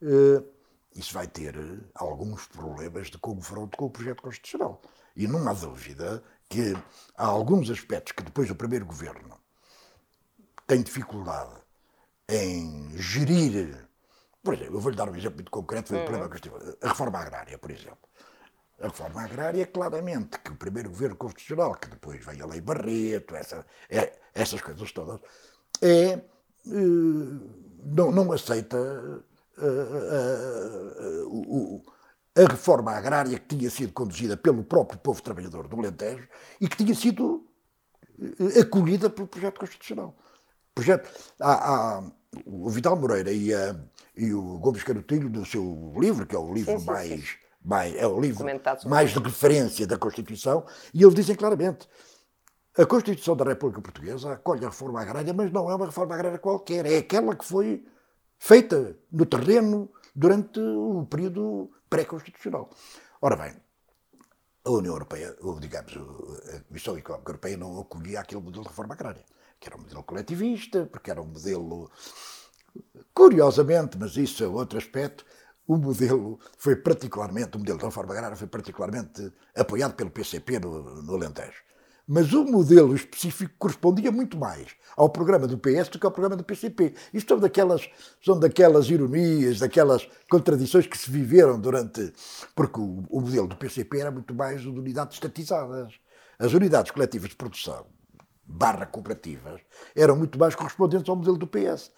uh, 0.02 0.46
isso 0.94 1.14
vai 1.14 1.28
ter 1.28 1.56
alguns 1.94 2.48
problemas 2.48 3.08
de 3.08 3.18
confronto 3.18 3.78
com 3.78 3.86
o 3.86 3.90
projeto 3.90 4.24
constitucional. 4.24 4.82
E 5.16 5.28
não 5.28 5.48
há 5.48 5.54
dúvida 5.54 6.22
que 6.50 6.74
há 7.18 7.26
alguns 7.26 7.70
aspectos 7.70 8.14
que 8.14 8.24
depois 8.24 8.48
do 8.48 8.56
primeiro 8.56 8.86
governo 8.86 9.40
tem 10.68 10.82
dificuldade 10.82 11.54
em 12.30 12.98
gerir. 12.98 13.88
Por 14.44 14.54
exemplo, 14.54 14.76
eu 14.76 14.80
vou-lhe 14.80 14.98
dar 14.98 15.10
um 15.10 15.16
exemplo 15.16 15.38
muito 15.38 15.52
concreto, 15.52 15.90
foi 15.90 16.00
o 16.00 16.06
problema 16.06 16.30
que 16.30 16.36
eu 16.36 16.42
tive. 16.42 16.78
A 16.82 16.90
reforma 16.90 17.20
agrária, 17.20 17.58
por 17.58 17.72
exemplo. 17.72 17.98
A 18.80 18.88
reforma 18.88 19.22
agrária, 19.24 19.66
claramente, 19.66 20.40
que 20.40 20.52
o 20.52 20.56
primeiro 20.56 20.90
governo 20.90 21.16
constitucional, 21.16 21.76
que 21.76 21.90
depois 21.90 22.24
veio 22.24 22.44
a 22.44 22.48
Lei 22.48 22.62
Barreto, 22.62 23.36
essa, 23.36 23.66
é, 23.90 24.20
essas 24.34 24.62
coisas 24.62 24.92
todas, 24.92 25.20
é, 25.82 26.12
eh, 26.12 26.22
não, 27.86 28.12
não 28.12 28.32
aceita 28.32 28.78
a 32.36 32.52
reforma 32.52 32.92
agrária 32.92 33.40
que 33.40 33.56
tinha 33.56 33.70
sido 33.70 33.94
conduzida 33.94 34.36
pelo 34.36 34.64
próprio 34.64 35.00
povo 35.00 35.22
trabalhador 35.22 35.68
do 35.68 35.80
Alentejo 35.80 36.28
e 36.60 36.68
que 36.68 36.76
tinha 36.76 36.94
sido 36.94 37.48
acolhida 38.60 39.10
pelo 39.10 39.28
projeto 39.28 39.60
constitucional. 39.60 40.16
Projeto, 40.76 41.10
há, 41.40 41.54
há, 41.54 42.04
o 42.46 42.70
Vital 42.70 42.98
Moreira 42.98 43.32
e, 43.32 43.54
a, 43.54 43.76
e 44.16 44.34
o 44.34 44.60
Gomes 44.60 44.84
Carotilho, 44.84 45.30
no 45.30 45.46
seu 45.46 45.94
livro, 45.98 46.28
que 46.28 46.36
é 46.36 46.40
o 46.40 46.54
livro 46.54 46.74
sim, 46.74 46.80
sim, 46.80 46.86
mais, 46.86 47.10
sim. 47.10 47.36
mais, 47.64 47.96
é 47.96 48.06
o 48.06 48.20
livro 48.20 48.46
mais 48.86 49.12
de 49.12 49.20
referência 49.20 49.88
da 49.88 49.98
Constituição, 49.98 50.66
e 50.94 51.02
eles 51.02 51.16
dizem 51.16 51.34
claramente 51.34 51.88
a 52.78 52.86
Constituição 52.86 53.38
da 53.38 53.46
República 53.46 53.82
Portuguesa 53.82 54.34
acolhe 54.34 54.66
a 54.66 54.70
reforma 54.70 55.02
agrária, 55.02 55.34
mas 55.34 55.50
não 55.50 55.72
é 55.72 55.76
uma 55.76 55.86
reforma 55.86 56.14
agrária 56.14 56.38
qualquer, 56.38 56.86
é 56.86 56.98
aquela 56.98 57.34
que 57.34 57.46
foi 57.46 57.88
feita 58.38 58.98
no 59.10 59.26
terreno 59.26 59.90
durante 60.14 60.60
o 60.60 61.08
período 61.10 61.72
pré-constitucional. 61.90 62.70
Ora 63.22 63.38
bem, 63.38 63.56
a 64.66 64.72
União 64.72 64.94
Europeia, 64.94 65.38
ou 65.42 65.58
digamos, 65.58 65.94
a 66.54 66.60
Comissão 66.68 66.98
Económica 66.98 67.30
Europeia 67.32 67.56
não 67.56 67.80
acolhia 67.80 68.20
aquele 68.20 68.42
modelo 68.42 68.64
de 68.64 68.70
reforma 68.70 68.94
agrária, 68.94 69.24
que 69.60 69.68
era 69.68 69.78
um 69.78 69.82
modelo 69.82 70.04
coletivista, 70.04 70.86
porque 70.86 71.12
era 71.12 71.22
um 71.22 71.28
modelo, 71.28 71.90
curiosamente, 73.14 73.98
mas 73.98 74.16
isso 74.18 74.44
é 74.44 74.48
outro 74.48 74.78
aspecto, 74.78 75.26
o 75.68 75.78
modelo 75.78 76.40
foi 76.58 76.76
particularmente, 76.76 77.56
o 77.56 77.60
modelo 77.60 77.80
de 77.80 77.86
reforma 77.86 78.14
agrária 78.14 78.38
foi 78.38 78.48
particularmente 78.48 79.32
apoiado 79.56 79.96
pelo 79.96 80.12
PCP 80.12 80.60
no, 80.60 81.02
no 81.02 81.16
Alentejo. 81.16 81.64
Mas 82.08 82.32
o 82.34 82.44
modelo 82.44 82.94
específico 82.94 83.52
correspondia 83.58 84.12
muito 84.12 84.38
mais 84.38 84.76
ao 84.96 85.10
programa 85.10 85.48
do 85.48 85.58
PS 85.58 85.90
do 85.90 85.98
que 85.98 86.06
ao 86.06 86.12
programa 86.12 86.36
do 86.36 86.44
PCP. 86.44 86.94
Isto 87.12 87.30
são 87.30 87.40
daquelas, 87.40 87.90
são 88.24 88.40
daquelas 88.40 88.88
ironias, 88.92 89.58
daquelas 89.58 90.08
contradições 90.30 90.86
que 90.86 90.98
se 90.98 91.10
viveram 91.10 91.60
durante. 91.60 92.14
Porque 92.56 92.80
o, 92.80 93.04
o 93.10 93.22
modelo 93.22 93.48
do 93.48 93.58
PCP 93.58 94.02
era 94.02 94.12
muito 94.12 94.36
mais 94.36 94.62
de 94.62 94.70
unidades 94.70 95.16
estatizadas. 95.16 95.94
As 96.38 96.54
unidades 96.54 96.92
coletivas 96.92 97.30
de 97.30 97.36
produção, 97.36 97.88
barra 98.46 98.86
cooperativas, 98.86 99.62
eram 99.96 100.16
muito 100.16 100.38
mais 100.38 100.56
correspondentes 100.56 101.10
ao 101.10 101.16
modelo 101.16 101.38
do 101.38 101.48
PS. 101.48 101.92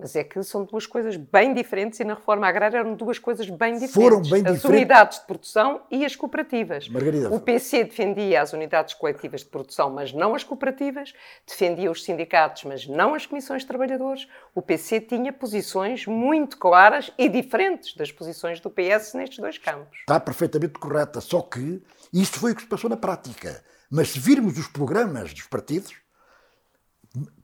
Mas 0.00 0.16
é 0.16 0.24
que 0.24 0.42
são 0.42 0.64
duas 0.64 0.86
coisas 0.86 1.14
bem 1.14 1.52
diferentes 1.52 2.00
e 2.00 2.04
na 2.04 2.14
reforma 2.14 2.48
agrária 2.48 2.78
eram 2.78 2.94
duas 2.94 3.18
coisas 3.18 3.50
bem 3.50 3.74
diferentes. 3.74 3.94
Foram 3.94 4.22
bem 4.22 4.40
as 4.46 4.54
diferentes. 4.54 4.64
unidades 4.64 5.20
de 5.20 5.26
produção 5.26 5.82
e 5.90 6.06
as 6.06 6.16
cooperativas. 6.16 6.88
Margarida. 6.88 7.30
O 7.30 7.38
PC 7.38 7.84
defendia 7.84 8.40
as 8.40 8.54
unidades 8.54 8.94
coletivas 8.94 9.42
de 9.42 9.48
produção, 9.48 9.90
mas 9.90 10.10
não 10.10 10.34
as 10.34 10.42
cooperativas. 10.42 11.12
Defendia 11.46 11.90
os 11.90 12.02
sindicatos, 12.02 12.64
mas 12.64 12.86
não 12.86 13.14
as 13.14 13.26
comissões 13.26 13.60
de 13.60 13.68
trabalhadores. 13.68 14.26
O 14.54 14.62
PC 14.62 15.02
tinha 15.02 15.34
posições 15.34 16.06
muito 16.06 16.56
claras 16.56 17.12
e 17.18 17.28
diferentes 17.28 17.94
das 17.94 18.10
posições 18.10 18.58
do 18.58 18.70
PS 18.70 19.12
nestes 19.12 19.38
dois 19.38 19.58
campos. 19.58 19.98
Está 20.00 20.18
perfeitamente 20.18 20.78
correta, 20.78 21.20
só 21.20 21.42
que 21.42 21.82
isso 22.10 22.38
foi 22.38 22.52
o 22.52 22.54
que 22.54 22.62
se 22.62 22.68
passou 22.68 22.88
na 22.88 22.96
prática. 22.96 23.62
Mas 23.90 24.10
se 24.10 24.20
virmos 24.20 24.56
os 24.56 24.68
programas 24.68 25.34
dos 25.34 25.46
partidos, 25.48 25.94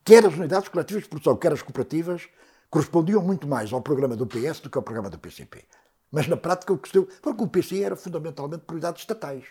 quer 0.04 0.24
as 0.24 0.34
unidades 0.34 0.68
coletivas 0.68 1.02
de 1.02 1.08
produção, 1.08 1.36
quer 1.36 1.52
as 1.52 1.62
cooperativas, 1.62 2.28
correspondiam 2.70 3.20
muito 3.20 3.48
mais 3.48 3.72
ao 3.72 3.82
programa 3.82 4.14
do 4.14 4.26
PS 4.26 4.60
do 4.60 4.70
que 4.70 4.78
ao 4.78 4.82
programa 4.82 5.10
do 5.10 5.18
PCP. 5.18 5.64
Mas 6.10 6.28
na 6.28 6.36
prática 6.36 6.72
o 6.72 6.78
que 6.78 6.88
se 6.88 6.94
deu, 6.94 7.08
porque 7.20 7.42
o 7.42 7.48
PC 7.48 7.82
era 7.82 7.96
fundamentalmente 7.96 8.64
por 8.64 8.74
unidades 8.74 9.02
estatais. 9.02 9.44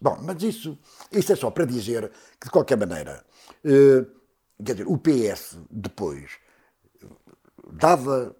bom, 0.00 0.18
mas 0.22 0.42
isso, 0.42 0.78
isso 1.10 1.32
é 1.32 1.36
só 1.36 1.50
para 1.50 1.64
dizer 1.64 2.10
que, 2.40 2.46
de 2.46 2.50
qualquer 2.50 2.78
maneira, 2.78 3.24
eh, 3.64 4.06
quer 4.64 4.74
dizer, 4.74 4.86
o 4.86 4.96
PS 4.96 5.58
depois, 5.70 6.38
dava 7.72 8.34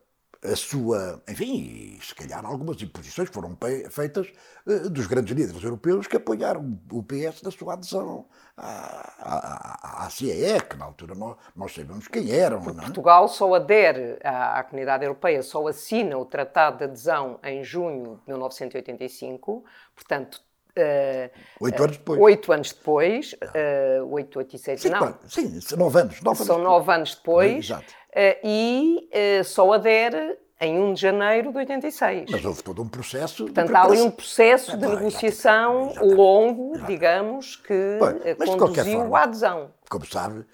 a 0.44 0.56
sua, 0.56 1.22
enfim, 1.28 1.98
se 2.02 2.14
calhar 2.14 2.44
algumas 2.44 2.80
imposições 2.82 3.30
foram 3.30 3.56
feitas 3.90 4.30
uh, 4.66 4.90
dos 4.90 5.06
grandes 5.06 5.34
líderes 5.34 5.62
europeus 5.62 6.06
que 6.06 6.16
apoiaram 6.16 6.78
o 6.92 7.02
PS 7.02 7.42
na 7.42 7.50
sua 7.50 7.72
adesão 7.72 8.26
à, 8.56 10.02
à, 10.02 10.06
à 10.06 10.10
CEE, 10.10 10.60
que 10.68 10.76
na 10.76 10.84
altura 10.84 11.14
nós, 11.14 11.36
nós 11.56 11.72
sabemos 11.72 12.08
quem 12.08 12.30
eram. 12.30 12.58
É? 12.58 12.72
Portugal 12.74 13.26
só 13.28 13.54
adere 13.54 14.18
à, 14.22 14.58
à 14.58 14.64
Comunidade 14.64 15.04
Europeia, 15.04 15.42
só 15.42 15.66
assina 15.66 16.18
o 16.18 16.26
Tratado 16.26 16.78
de 16.78 16.84
Adesão 16.84 17.38
em 17.42 17.64
junho 17.64 18.20
de 18.26 18.32
1985, 18.32 19.64
portanto 19.94 20.42
Uh, 20.76 21.30
oito 21.60 21.84
anos 21.84 21.96
depois. 21.96 22.20
Oito 22.20 22.52
anos 22.52 22.72
depois, 22.72 23.32
uh, 23.34 24.04
oito, 24.12 24.38
oito 24.40 24.56
e 24.56 24.58
sete, 24.58 24.82
sim, 24.82 24.88
não. 24.88 25.16
sim, 25.28 25.76
nove 25.76 26.00
anos. 26.00 26.20
Nove 26.20 26.44
São 26.44 26.56
anos 26.56 26.68
nove 26.68 26.92
anos 26.92 27.14
depois. 27.14 27.64
Exato. 27.64 27.94
Uh, 28.14 28.38
e 28.44 29.10
só 29.44 29.72
adere 29.72 30.38
em 30.60 30.78
1 30.78 30.94
de 30.94 31.00
janeiro 31.00 31.50
de 31.50 31.58
86. 31.58 32.30
Mas 32.30 32.44
houve 32.44 32.62
todo 32.62 32.82
um 32.82 32.88
processo. 32.88 33.44
Portanto, 33.44 33.74
há 33.74 33.82
ali 33.82 34.00
um 34.00 34.10
processo 34.10 34.76
de 34.76 34.86
negociação 34.86 35.90
exatamente, 35.90 36.14
longo, 36.14 36.62
exatamente. 36.70 36.92
digamos, 36.92 37.56
que 37.56 37.98
Bom, 38.38 38.56
conduziu 38.56 39.00
forma, 39.00 39.18
à 39.18 39.22
adesão. 39.24 39.70
Como 39.90 40.06
sabe, 40.06 40.46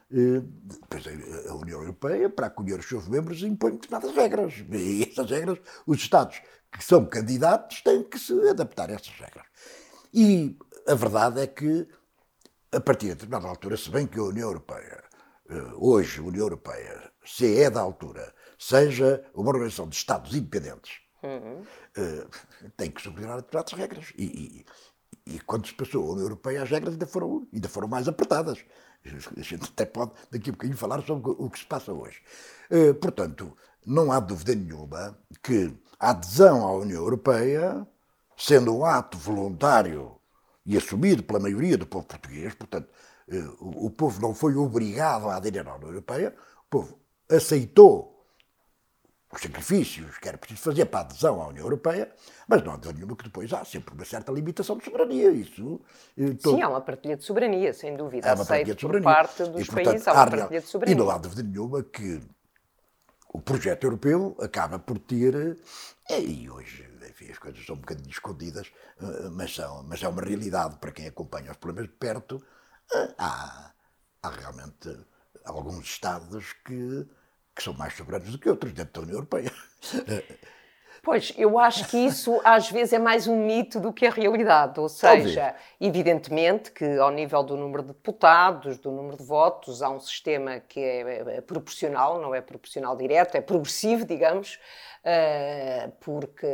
a 1.49 1.55
União 1.55 1.81
Europeia, 1.81 2.31
para 2.31 2.47
acolher 2.47 2.79
os 2.79 2.89
seus 2.89 3.07
membros, 3.07 3.43
impõe 3.43 3.73
determinadas 3.73 4.15
regras. 4.15 4.55
E 4.73 5.09
essas 5.11 5.31
regras, 5.31 5.59
os 5.87 5.99
Estados 5.99 6.41
que 6.73 6.85
são 6.85 7.05
candidatos 7.05 7.83
têm 7.83 8.03
que 8.03 8.19
se 8.19 8.33
adaptar 8.49 8.91
a 8.91 8.95
essas 8.95 9.13
regras. 9.19 9.47
E 10.15 10.57
a 10.87 10.95
verdade 10.95 11.41
é 11.41 11.47
que, 11.47 11.87
a 12.73 12.81
partir 12.81 13.07
de 13.07 13.15
determinada 13.15 13.49
altura, 13.49 13.77
se 13.77 13.91
bem 13.91 14.07
que 14.07 14.19
a 14.19 14.23
União 14.23 14.49
Europeia, 14.49 15.03
eh, 15.49 15.73
hoje, 15.77 16.21
a 16.21 16.23
União 16.23 16.45
Europeia, 16.45 17.10
se 17.25 17.61
é 17.61 17.71
da 17.71 17.81
altura, 17.81 18.35
seja 18.59 19.25
uma 19.35 19.51
organização 19.51 19.89
de 19.89 19.97
Estados 19.97 20.35
independentes, 20.35 21.01
uhum. 21.23 21.63
tem 22.77 22.91
que 22.91 23.03
subordinar 23.03 23.37
determinadas 23.37 23.73
regras. 23.73 24.13
E, 24.17 24.25
e, 25.27 25.35
e, 25.35 25.41
quando 25.41 25.67
se 25.67 25.75
passou 25.75 26.09
a 26.09 26.13
União 26.13 26.25
Europeia, 26.25 26.63
as 26.63 26.71
regras 26.71 26.95
ainda 26.95 27.07
foram, 27.07 27.47
ainda 27.53 27.69
foram 27.69 27.89
mais 27.89 28.09
apertadas. 28.09 28.65
A 29.05 29.41
gente 29.41 29.65
até 29.65 29.87
pode, 29.87 30.13
daqui 30.31 30.51
a 30.51 30.53
bocadinho, 30.53 30.77
falar 30.77 31.03
sobre 31.03 31.31
o 31.31 31.49
que 31.49 31.59
se 31.59 31.65
passa 31.65 31.93
hoje. 31.93 32.23
Eh, 32.69 32.93
portanto, 32.93 33.57
não 33.85 34.13
há 34.13 34.21
dúvida 34.21 34.55
nenhuma 34.55 35.19
que 35.43 35.75
a 35.99 36.11
adesão 36.11 36.63
à 36.67 36.73
União 36.73 37.03
Europeia 37.03 37.87
sendo 38.37 38.75
um 38.77 38.85
ato 38.85 39.19
voluntário 39.19 40.17
e 40.65 40.77
assumido 40.77 41.23
pela 41.23 41.39
maioria 41.39 41.77
do 41.77 41.87
povo 41.87 42.07
português, 42.07 42.55
portanto, 42.55 42.89
eh, 43.29 43.43
o 43.59 43.91
povo 43.91 44.21
não 44.21 44.35
foi 44.35 44.55
obrigado 44.57 45.29
a 45.29 45.37
aderir 45.37 45.67
à 45.67 45.75
União 45.75 45.91
Europeia, 45.91 46.35
o 46.67 46.71
povo 46.71 46.99
aceitou 47.31 48.11
os 49.33 49.41
sacrifícios 49.41 50.19
que 50.19 50.29
era 50.29 50.37
preciso 50.37 50.63
fazer 50.63 50.87
para 50.87 51.01
a 51.01 51.03
adesão 51.03 51.41
à 51.41 51.49
União 51.49 51.65
Europeia, 51.65 52.13
mas 52.49 52.63
não 52.65 52.73
há 52.73 52.77
dúvida 52.77 52.95
nenhuma 52.95 53.17
que 53.17 53.25
depois 53.25 53.53
há 53.53 53.65
sempre 53.65 53.95
uma 53.95 54.05
certa 54.05 54.33
limitação 54.33 54.77
de 54.77 54.85
soberania. 54.85 55.31
Isso, 55.31 55.81
eh, 56.19 56.35
todo... 56.43 56.57
Sim, 56.57 56.63
há 56.63 56.69
uma 56.69 56.81
partilha 56.81 57.17
de 57.17 57.25
soberania, 57.25 57.73
sem 57.73 57.97
dúvida. 57.97 58.29
Há 58.29 58.35
uma 58.35 58.45
partilha 58.45 58.75
de 58.75 58.81
soberania. 58.81 59.09
por 59.09 59.15
parte 59.15 59.45
dos 59.45 59.63
e, 59.63 59.67
portanto, 59.67 59.85
países, 59.85 60.09
há 60.09 60.13
uma 60.13 60.31
partilha 60.31 60.61
de 60.61 60.67
soberania. 60.67 60.95
E 60.95 60.99
não 60.99 61.11
há 61.11 61.19
dúvida 61.19 61.43
nenhuma 61.45 61.83
que 61.85 62.21
o 63.33 63.41
projeto 63.41 63.85
europeu 63.85 64.37
acaba 64.41 64.81
por 64.81 64.99
ter, 64.99 65.57
eh, 66.11 66.21
e 66.21 66.51
hoje 66.51 66.91
enfim, 67.09 67.31
as 67.31 67.39
coisas 67.39 67.65
são 67.65 67.77
um 67.77 67.81
bocadinho 67.81 68.11
escondidas, 68.11 68.73
eh, 69.01 69.29
mas, 69.31 69.55
são, 69.55 69.85
mas 69.85 70.03
é 70.03 70.09
uma 70.09 70.23
realidade 70.23 70.77
para 70.79 70.91
quem 70.91 71.07
acompanha 71.07 71.53
os 71.53 71.57
problemas 71.57 71.91
de 71.91 71.97
perto. 71.97 72.43
Há, 73.19 73.73
há 74.23 74.31
realmente 74.31 74.99
alguns 75.45 75.85
Estados 75.87 76.53
que, 76.65 77.07
que 77.55 77.63
são 77.63 77.75
mais 77.75 77.95
soberanos 77.95 78.31
do 78.31 78.39
que 78.39 78.49
outros 78.49 78.73
dentro 78.73 78.93
da 78.93 79.01
União 79.01 79.17
Europeia. 79.17 79.53
Pois, 81.03 81.33
eu 81.37 81.59
acho 81.59 81.89
que 81.89 81.97
isso 81.97 82.41
às 82.45 82.71
vezes 82.71 82.93
é 82.93 82.99
mais 82.99 83.27
um 83.27 83.47
mito 83.47 83.81
do 83.81 83.93
que 83.93 84.07
a 84.07 84.11
realidade. 84.11 84.79
Ou 84.79 84.89
seja, 84.89 85.41
Talvez. 85.41 85.63
evidentemente 85.81 86.71
que 86.71 86.85
ao 86.99 87.11
nível 87.11 87.43
do 87.43 87.57
número 87.57 87.83
de 87.83 87.89
deputados, 87.89 88.79
do 88.79 88.91
número 88.91 89.17
de 89.17 89.25
votos, 89.25 89.83
há 89.83 89.89
um 89.89 89.99
sistema 89.99 90.61
que 90.61 90.79
é, 90.79 91.37
é 91.37 91.41
proporcional, 91.41 92.21
não 92.21 92.35
é 92.35 92.43
proporcional 92.43 92.97
direto, 92.97 93.35
é 93.35 93.41
progressivo, 93.41 94.05
digamos, 94.05 94.59
uh, 95.03 95.91
porque 96.01 96.47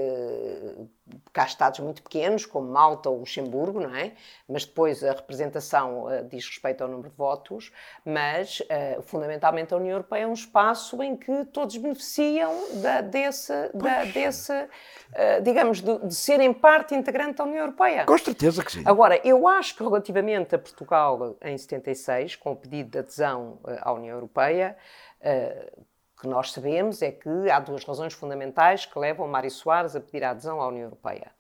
cá 1.32 1.44
estados 1.44 1.78
muito 1.80 2.02
pequenos, 2.02 2.44
como 2.44 2.68
Malta 2.68 3.08
ou 3.08 3.18
Luxemburgo, 3.18 3.80
não 3.80 3.94
é? 3.94 4.12
Mas 4.48 4.64
depois 4.64 5.04
a 5.04 5.12
representação 5.12 6.04
uh, 6.04 6.25
diz 6.28 6.46
respeito 6.46 6.82
ao 6.82 6.88
número 6.88 7.10
de 7.10 7.16
votos, 7.16 7.72
mas 8.04 8.60
uh, 8.60 9.02
fundamentalmente 9.02 9.72
a 9.72 9.76
União 9.76 9.92
Europeia 9.92 10.22
é 10.22 10.26
um 10.26 10.32
espaço 10.32 11.02
em 11.02 11.16
que 11.16 11.44
todos 11.46 11.76
beneficiam 11.76 12.52
da, 12.80 13.00
desse, 13.00 13.52
da, 13.72 14.04
desse 14.04 14.52
uh, 14.52 15.42
digamos, 15.42 15.80
de, 15.80 15.98
de, 15.98 16.14
serem 16.14 16.52
parte 16.52 16.94
integrante 16.94 17.34
da 17.34 17.44
União 17.44 17.60
Europeia. 17.60 18.04
Com 18.04 18.18
certeza 18.18 18.64
que 18.64 18.72
sim. 18.72 18.82
Agora, 18.84 19.20
eu 19.25 19.46
acho 19.46 19.76
que 19.76 19.82
relativamente 19.82 20.54
a 20.54 20.58
Portugal 20.58 21.36
em 21.42 21.56
76, 21.56 22.36
com 22.36 22.52
o 22.52 22.56
pedido 22.56 22.90
de 22.90 22.98
adesão 22.98 23.58
à 23.80 23.92
União 23.92 24.14
Europeia, 24.14 24.76
que 26.18 26.26
nós 26.26 26.52
sabemos 26.52 27.02
é 27.02 27.12
que 27.12 27.50
há 27.50 27.61
duas 27.61 27.85
razões 27.85 28.14
fundamentais 28.14 28.87
que 28.87 28.99
levam 28.99 29.28
Mário 29.28 29.50
Soares 29.50 29.94
a 29.94 30.00
pedir 30.00 30.25
a 30.25 30.30
adesão 30.30 30.61
à 30.61 30.68
União 30.68 30.85
Europeia. 30.85 31.30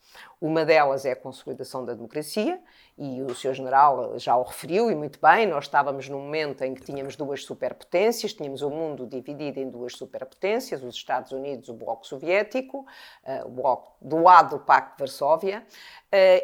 Uma 0.40 0.66
delas 0.66 1.06
é 1.06 1.12
a 1.12 1.16
consolidação 1.16 1.84
da 1.84 1.94
democracia, 1.94 2.60
e 2.98 3.22
o 3.22 3.34
Sr. 3.34 3.54
General 3.54 4.18
já 4.18 4.36
o 4.36 4.42
referiu, 4.42 4.90
e 4.90 4.94
muito 4.94 5.18
bem, 5.20 5.46
nós 5.46 5.64
estávamos 5.64 6.08
num 6.08 6.20
momento 6.20 6.62
em 6.62 6.74
que 6.74 6.82
tínhamos 6.82 7.16
duas 7.16 7.42
superpotências, 7.42 8.34
tínhamos 8.34 8.62
o 8.62 8.70
mundo 8.70 9.06
dividido 9.06 9.58
em 9.58 9.68
duas 9.68 9.94
superpotências, 9.94 10.82
os 10.82 10.94
Estados 10.94 11.32
Unidos, 11.32 11.68
o 11.68 11.74
Bloco 11.74 12.06
Soviético, 12.06 12.86
eh, 13.24 13.42
o 13.44 13.48
bloco 13.48 13.96
do 14.00 14.22
lado 14.22 14.58
do 14.58 14.64
Pacto 14.64 14.96
de 14.96 15.00
Varsóvia, 15.00 15.66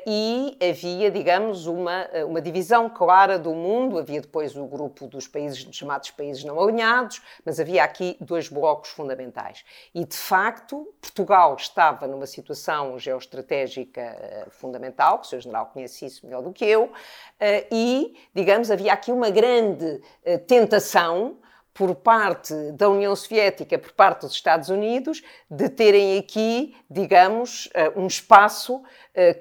e 0.07 0.59
havia, 0.61 1.11
digamos, 1.11 1.67
uma, 1.67 2.09
eh, 2.13 2.25
uma 2.25 2.41
divisão 2.41 2.89
clara 2.89 3.39
do 3.39 3.55
mundo, 3.55 3.99
havia 3.99 4.21
depois 4.21 4.57
o 4.57 4.67
grupo 4.67 5.07
dos 5.07 5.29
países 5.29 5.67
chamados 5.73 6.11
países 6.11 6.45
não 6.45 6.61
alinhados, 6.61 7.23
mas 7.45 7.61
havia 7.61 7.85
aqui 7.85 8.17
dois 8.21 8.49
blocos 8.49 8.91
fundamentais. 8.91 9.65
E, 9.95 10.05
de 10.05 10.17
facto, 10.17 10.93
Portugal 11.01 11.55
estava 11.57 12.07
numa 12.07 12.27
situação 12.27 12.99
geoestratégica 12.99 14.47
fundamental, 14.51 15.19
que 15.19 15.27
o 15.27 15.29
Sr. 15.31 15.41
General 15.41 15.67
conhece 15.67 16.07
isso 16.07 16.27
melhor 16.27 16.43
do 16.43 16.53
que 16.53 16.65
eu, 16.65 16.93
eh, 17.39 17.67
e, 17.71 18.17
digamos, 18.35 18.71
havia 18.71 18.93
aqui 18.93 19.13
uma 19.13 19.31
grande 19.31 20.01
eh, 20.25 20.39
tentação 20.39 21.39
por 21.75 21.95
parte 21.95 22.55
da 22.73 22.89
União 22.89 23.15
Soviética, 23.17 23.79
por 23.79 23.93
parte 23.93 24.27
dos 24.27 24.33
Estados 24.33 24.69
Unidos, 24.69 25.23
de 25.51 25.69
terem 25.69 26.19
aqui, 26.19 26.77
digamos, 26.91 27.69
eh, 27.75 27.91
um 27.97 28.07
espaço 28.07 28.83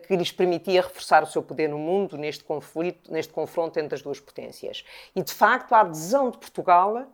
que 0.05 0.17
lhes 0.17 0.33
permitia 0.33 0.81
reforçar 0.81 1.23
o 1.23 1.25
seu 1.25 1.41
poder 1.41 1.69
no 1.69 1.77
mundo 1.77 2.17
neste 2.17 2.43
conflito, 2.43 3.09
neste 3.09 3.31
confronto 3.31 3.79
entre 3.79 3.95
as 3.95 4.01
duas 4.01 4.19
potências. 4.19 4.83
E, 5.15 5.23
de 5.23 5.33
facto, 5.33 5.71
a 5.71 5.79
adesão 5.79 6.29
de 6.29 6.38
Portugal 6.38 7.07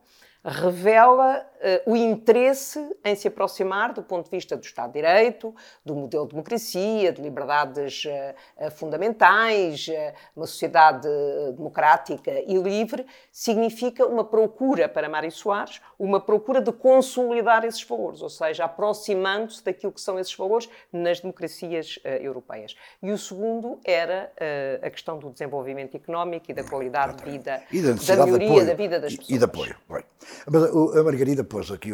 revela 0.43 1.45
o 1.85 1.95
interesse 1.95 2.79
em 3.03 3.15
se 3.15 3.27
aproximar 3.27 3.93
do 3.93 4.03
ponto 4.03 4.25
de 4.25 4.31
vista 4.31 4.55
do 4.55 4.63
Estado 4.63 4.91
de 4.91 5.01
Direito, 5.01 5.53
do 5.85 5.95
modelo 5.95 6.25
de 6.25 6.31
democracia, 6.31 7.11
de 7.11 7.21
liberdades 7.21 8.05
uh, 8.05 8.71
fundamentais, 8.71 9.87
uh, 9.87 10.13
uma 10.35 10.45
sociedade 10.45 11.07
democrática 11.55 12.31
e 12.31 12.57
livre, 12.57 13.05
significa 13.31 14.05
uma 14.05 14.23
procura 14.23 14.87
para 14.87 15.09
Mário 15.09 15.31
Soares, 15.31 15.81
uma 15.97 16.19
procura 16.19 16.61
de 16.61 16.71
consolidar 16.71 17.63
esses 17.65 17.83
valores, 17.83 18.21
ou 18.21 18.29
seja, 18.29 18.65
aproximando-se 18.65 19.63
daquilo 19.63 19.91
que 19.91 20.01
são 20.01 20.19
esses 20.19 20.33
valores 20.35 20.69
nas 20.91 21.19
democracias 21.19 21.99
europeias. 22.03 22.75
E 23.01 23.11
o 23.11 23.17
segundo 23.17 23.79
era 23.83 24.31
a 24.81 24.89
questão 24.89 25.17
do 25.17 25.29
desenvolvimento 25.29 25.95
económico 25.95 26.49
e 26.49 26.53
da 26.53 26.63
qualidade 26.63 27.17
de 27.17 27.23
vida, 27.23 27.61
da 28.07 28.25
melhoria 28.25 28.65
da 28.65 28.73
vida 28.73 28.99
das 28.99 29.15
pessoas. 29.15 29.29
E 29.29 29.37
de 29.37 29.43
apoio. 29.43 29.75
Bem. 29.89 30.03
Mas 30.49 30.63
a 30.97 31.03
Margarida 31.03 31.43
pôs 31.47 31.71
aqui 31.71 31.91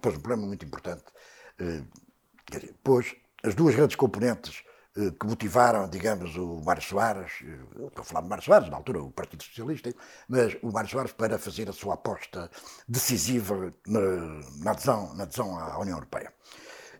pôs 0.00 0.16
um 0.16 0.20
problema 0.20 0.46
muito 0.46 0.64
importante. 0.64 1.04
Eh, 1.58 1.82
pôs 2.82 3.14
as 3.42 3.54
duas 3.54 3.74
grandes 3.74 3.96
componentes 3.96 4.62
eh, 4.96 5.10
que 5.18 5.26
motivaram, 5.26 5.88
digamos, 5.88 6.36
o 6.36 6.62
Mário 6.64 6.82
Soares, 6.82 7.32
eh, 7.42 7.86
estou 7.86 8.02
a 8.02 8.04
falar 8.04 8.22
de 8.22 8.28
Mário 8.28 8.44
Soares, 8.44 8.68
na 8.68 8.76
altura 8.76 9.02
o 9.02 9.10
Partido 9.10 9.42
Socialista, 9.42 9.92
mas 10.28 10.56
o 10.62 10.70
Mário 10.70 10.90
Soares 10.90 11.12
para 11.12 11.38
fazer 11.38 11.68
a 11.68 11.72
sua 11.72 11.94
aposta 11.94 12.50
decisiva 12.88 13.72
na, 13.86 14.00
na 14.62 14.70
adesão, 14.72 15.14
na 15.14 15.24
adesão 15.24 15.58
à 15.58 15.78
União 15.78 15.96
Europeia. 15.96 16.32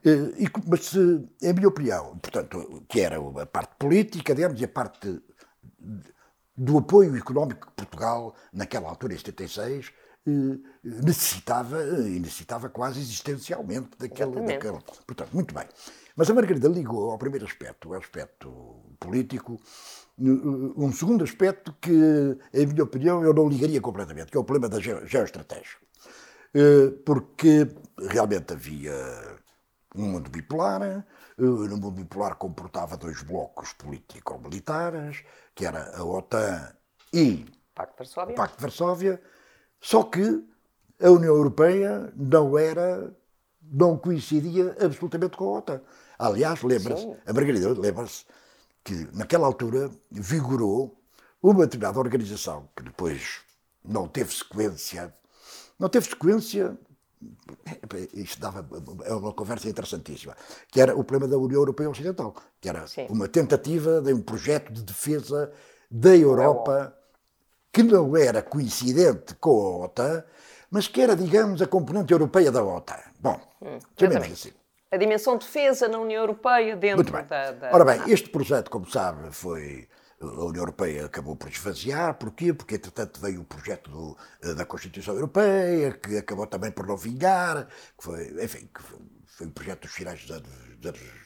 E, 0.05 0.51
mas, 0.67 0.95
em 0.97 1.53
minha 1.53 1.69
opinião, 1.69 2.19
portanto, 2.19 2.85
que 2.89 3.01
era 3.01 3.17
a 3.41 3.47
parte 3.47 3.77
política, 3.79 4.35
digamos, 4.35 4.61
e 4.61 4.65
a 4.65 4.69
parte 4.69 5.23
do 6.57 6.79
apoio 6.79 7.17
económico 7.17 7.67
que 7.69 7.73
Portugal, 7.73 8.35
naquela 8.53 8.89
altura, 8.89 9.15
em 9.15 9.17
76, 9.17 9.87
eh, 9.89 10.02
necessitava, 10.83 11.83
e 11.83 12.21
necessitava 12.21 12.69
quase 12.69 13.01
existencialmente 13.01 13.91
daquela, 13.99 14.41
daquela. 14.41 14.81
Portanto, 15.07 15.31
muito 15.33 15.55
bem. 15.55 15.67
Mas 16.15 16.31
a 16.31 16.35
Margarida 16.35 16.69
ligou 16.69 17.11
ao 17.11 17.19
primeiro 17.19 17.45
aspecto, 17.45 17.93
ao 17.93 17.99
aspecto 17.99 18.51
político, 19.01 19.61
eh, 20.19 20.25
um 20.77 20.93
segundo 20.93 21.25
aspecto 21.25 21.75
que, 21.81 21.91
em 22.53 22.67
minha 22.67 22.85
opinião, 22.85 23.25
eu 23.25 23.33
não 23.33 23.49
ligaria 23.49 23.81
completamente, 23.81 24.31
que 24.31 24.37
é 24.37 24.41
o 24.41 24.45
problema 24.45 24.69
da 24.69 24.81
geoestratégia. 24.81 25.79
Eh, 26.55 26.91
porque 27.05 27.67
realmente 27.99 28.53
havia 28.53 28.93
um 29.97 30.07
mundo 30.07 30.31
bipolar, 30.31 31.05
no 31.37 31.77
mundo 31.77 31.91
bipolar 31.93 32.37
comportava 32.37 32.97
dois 32.97 33.23
blocos 33.23 33.73
político-militares, 33.73 35.25
que 35.55 35.67
era 35.67 35.97
a 35.97 36.05
OTAN 36.05 36.73
e 37.13 37.47
Pacto 37.75 37.93
de 37.93 37.99
Varsóvia. 37.99 38.33
o 38.33 38.37
Pacto 38.37 38.57
de 38.57 38.63
Varsóvia, 38.63 39.23
só 39.83 40.05
que 40.05 40.43
a 41.03 41.11
União 41.11 41.35
Europeia 41.35 42.13
não 42.17 42.57
era, 42.57 43.13
não 43.61 43.99
coincidia 43.99 44.77
absolutamente 44.81 45.37
com 45.37 45.45
a 45.53 45.59
OTAN. 45.59 45.81
Aliás, 46.17 46.63
lembra-se, 46.63 47.05
a 47.27 47.33
Margarida 47.33 47.69
lembra-se 47.79 48.25
que 48.85 49.09
naquela 49.13 49.47
altura 49.47 49.91
vigorou 50.09 50.97
uma 51.43 51.65
determinada 51.65 51.99
organização 51.99 52.69
que 52.77 52.85
depois 52.85 53.41
não 53.85 54.07
teve 54.07 54.33
sequência, 54.33 55.13
não 55.77 55.89
teve 55.89 56.09
sequência, 56.09 56.79
isto 58.15 58.41
dava 58.41 58.65
é 59.05 59.13
uma 59.13 59.33
conversa 59.33 59.69
interessantíssima, 59.69 60.37
que 60.71 60.81
era 60.81 60.97
o 60.97 61.03
problema 61.03 61.31
da 61.31 61.39
União 61.39 61.61
Europeia 61.61 61.91
Ocidental, 61.91 62.37
que 62.61 62.69
era 62.69 62.87
Sim. 62.87 63.09
uma 63.11 63.27
tentativa 63.27 64.01
de 64.01 64.13
um 64.13 64.23
projeto 64.23 64.73
de 64.73 64.83
defesa 64.83 65.53
da 65.91 66.17
Europa 66.17 66.97
que 67.73 67.83
não 67.83 68.17
era 68.17 68.43
coincidente 68.43 69.35
com 69.37 69.51
a 69.51 69.85
OTAN, 69.87 70.25
mas 70.71 70.87
que 70.87 71.01
era, 71.01 71.17
digamos, 71.17 71.63
a 71.63 71.67
componente 71.67 72.13
europeia 72.13 72.53
da 72.53 72.63
OTAN. 72.63 73.01
Bom, 73.19 73.41
hum, 73.63 73.79
chamemos 73.99 74.31
assim. 74.31 74.53
A 74.91 74.97
dimensão 74.99 75.39
de 75.39 75.47
defesa 75.47 75.89
na 75.89 75.99
União 75.99 76.21
Europeia 76.21 76.77
dentro 76.77 77.11
da, 77.25 77.51
da, 77.53 77.71
Ora 77.73 77.85
bem, 77.85 78.13
este 78.13 78.29
projeto, 78.29 78.71
como 78.71 78.89
sabe, 78.91 79.33
foi. 79.33 79.89
A 80.21 80.45
União 80.45 80.63
Europeia 80.63 81.07
acabou 81.07 81.35
por 81.35 81.49
esvaziar. 81.49 82.15
Porquê? 82.15 82.53
Porque, 82.53 82.77
entretanto, 82.77 83.19
veio 83.21 83.41
o 83.41 83.45
projeto 83.45 83.91
do, 83.91 84.17
eh, 84.41 84.55
da 84.55 84.65
Constituição 84.65 85.15
Europeia, 85.15 85.93
que 85.95 86.17
acabou 86.17 86.47
também 86.47 86.71
por 86.71 86.87
não 86.87 86.97
vingar, 86.97 87.67
que 87.99 88.05
foi, 88.05 88.45
enfim, 88.45 88.69
que 88.73 88.83
foi, 88.83 89.01
foi 89.27 89.47
um 89.49 89.51
projeto 89.51 89.81
dos 89.81 89.93
finais 89.93 90.21
dos 90.21 90.31
anos, 90.31 90.49
dos 90.79 90.89
anos 90.91 91.22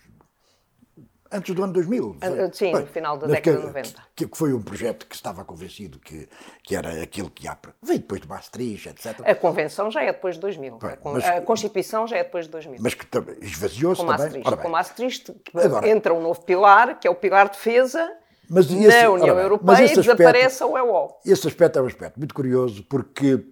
antes 1.36 1.54
do 1.54 1.62
ano 1.62 1.72
2000. 1.72 2.16
Ah, 2.20 2.26
sim, 2.52 2.72
Bem, 2.72 2.80
no 2.80 2.86
final 2.86 3.16
da 3.18 3.26
década 3.26 3.58
de 3.58 3.66
90. 3.66 4.02
Que, 4.14 4.26
que, 4.26 4.36
foi 4.36 4.52
um 4.52 4.62
projeto 4.62 5.06
que 5.06 5.14
estava 5.14 5.44
convencido 5.44 5.98
que, 5.98 6.28
que 6.62 6.74
era 6.74 7.02
aquilo 7.02 7.30
que 7.30 7.46
há. 7.46 7.56
Veio 7.82 8.00
depois 8.00 8.20
de 8.20 8.28
Maastricht, 8.28 8.88
etc. 8.88 9.20
A 9.24 9.34
Convenção 9.34 9.90
já 9.90 10.02
é 10.02 10.12
depois 10.12 10.36
de 10.36 10.40
2000. 10.40 10.78
Bem, 10.78 10.96
mas, 11.04 11.24
a 11.24 11.40
Constituição 11.40 12.06
já 12.06 12.16
é 12.16 12.24
depois 12.24 12.46
de 12.46 12.50
2000. 12.52 12.80
Mas 12.82 12.94
que 12.94 13.06
esvaziou-se 13.42 14.00
também. 14.00 14.18
Maastricht, 14.18 14.56
com 14.56 14.68
Maastricht 14.68 15.36
agora, 15.54 15.88
entra 15.88 16.14
um 16.14 16.22
novo 16.22 16.42
pilar, 16.42 16.98
que 16.98 17.06
é 17.06 17.10
o 17.10 17.14
pilar 17.14 17.46
de 17.50 17.56
defesa. 17.56 18.12
Mas 18.48 18.70
esse, 18.70 19.02
na 19.02 19.10
União 19.10 19.34
bem, 19.34 19.44
Europeia 19.44 19.92
e 19.92 19.94
desaparece 19.94 20.64
o 20.64 20.78
EO. 20.78 21.08
Esse 21.24 21.48
aspecto 21.48 21.78
é 21.78 21.82
um 21.82 21.86
aspecto 21.86 22.16
muito 22.18 22.34
curioso, 22.34 22.84
porque 22.84 23.44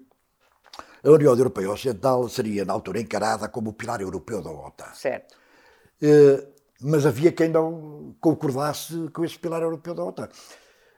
a 1.05 1.11
União 1.11 1.37
Europeia 1.37 1.71
Ocidental 1.71 2.29
seria, 2.29 2.65
na 2.65 2.73
altura, 2.73 3.01
encarada 3.01 3.49
como 3.49 3.71
o 3.71 3.73
pilar 3.73 4.01
europeu 4.01 4.41
da 4.41 4.51
OTAN. 4.51 4.95
Certo. 4.95 5.35
Uh, 6.03 6.54
mas 6.81 7.07
havia 7.07 7.33
quem 7.33 7.49
não 7.49 8.17
concordasse 8.21 9.09
com 9.13 9.25
esse 9.25 9.39
pilar 9.39 9.63
europeu 9.63 9.95
da 9.95 10.05
OTAN. 10.05 10.29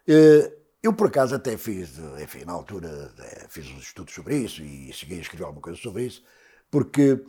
Eh, 0.07 0.53
eu, 0.83 0.93
por 0.93 1.09
acaso, 1.09 1.35
até 1.35 1.57
fiz, 1.57 1.99
enfim, 2.23 2.45
na 2.45 2.53
altura, 2.53 3.13
eh, 3.19 3.47
fiz 3.49 3.67
uns 3.67 3.83
estudos 3.83 4.15
sobre 4.15 4.37
isso 4.37 4.63
e 4.63 4.93
cheguei 4.93 5.19
a 5.19 5.21
escrever 5.21 5.45
alguma 5.45 5.63
coisa 5.63 5.79
sobre 5.81 6.05
isso, 6.05 6.23
porque 6.71 7.21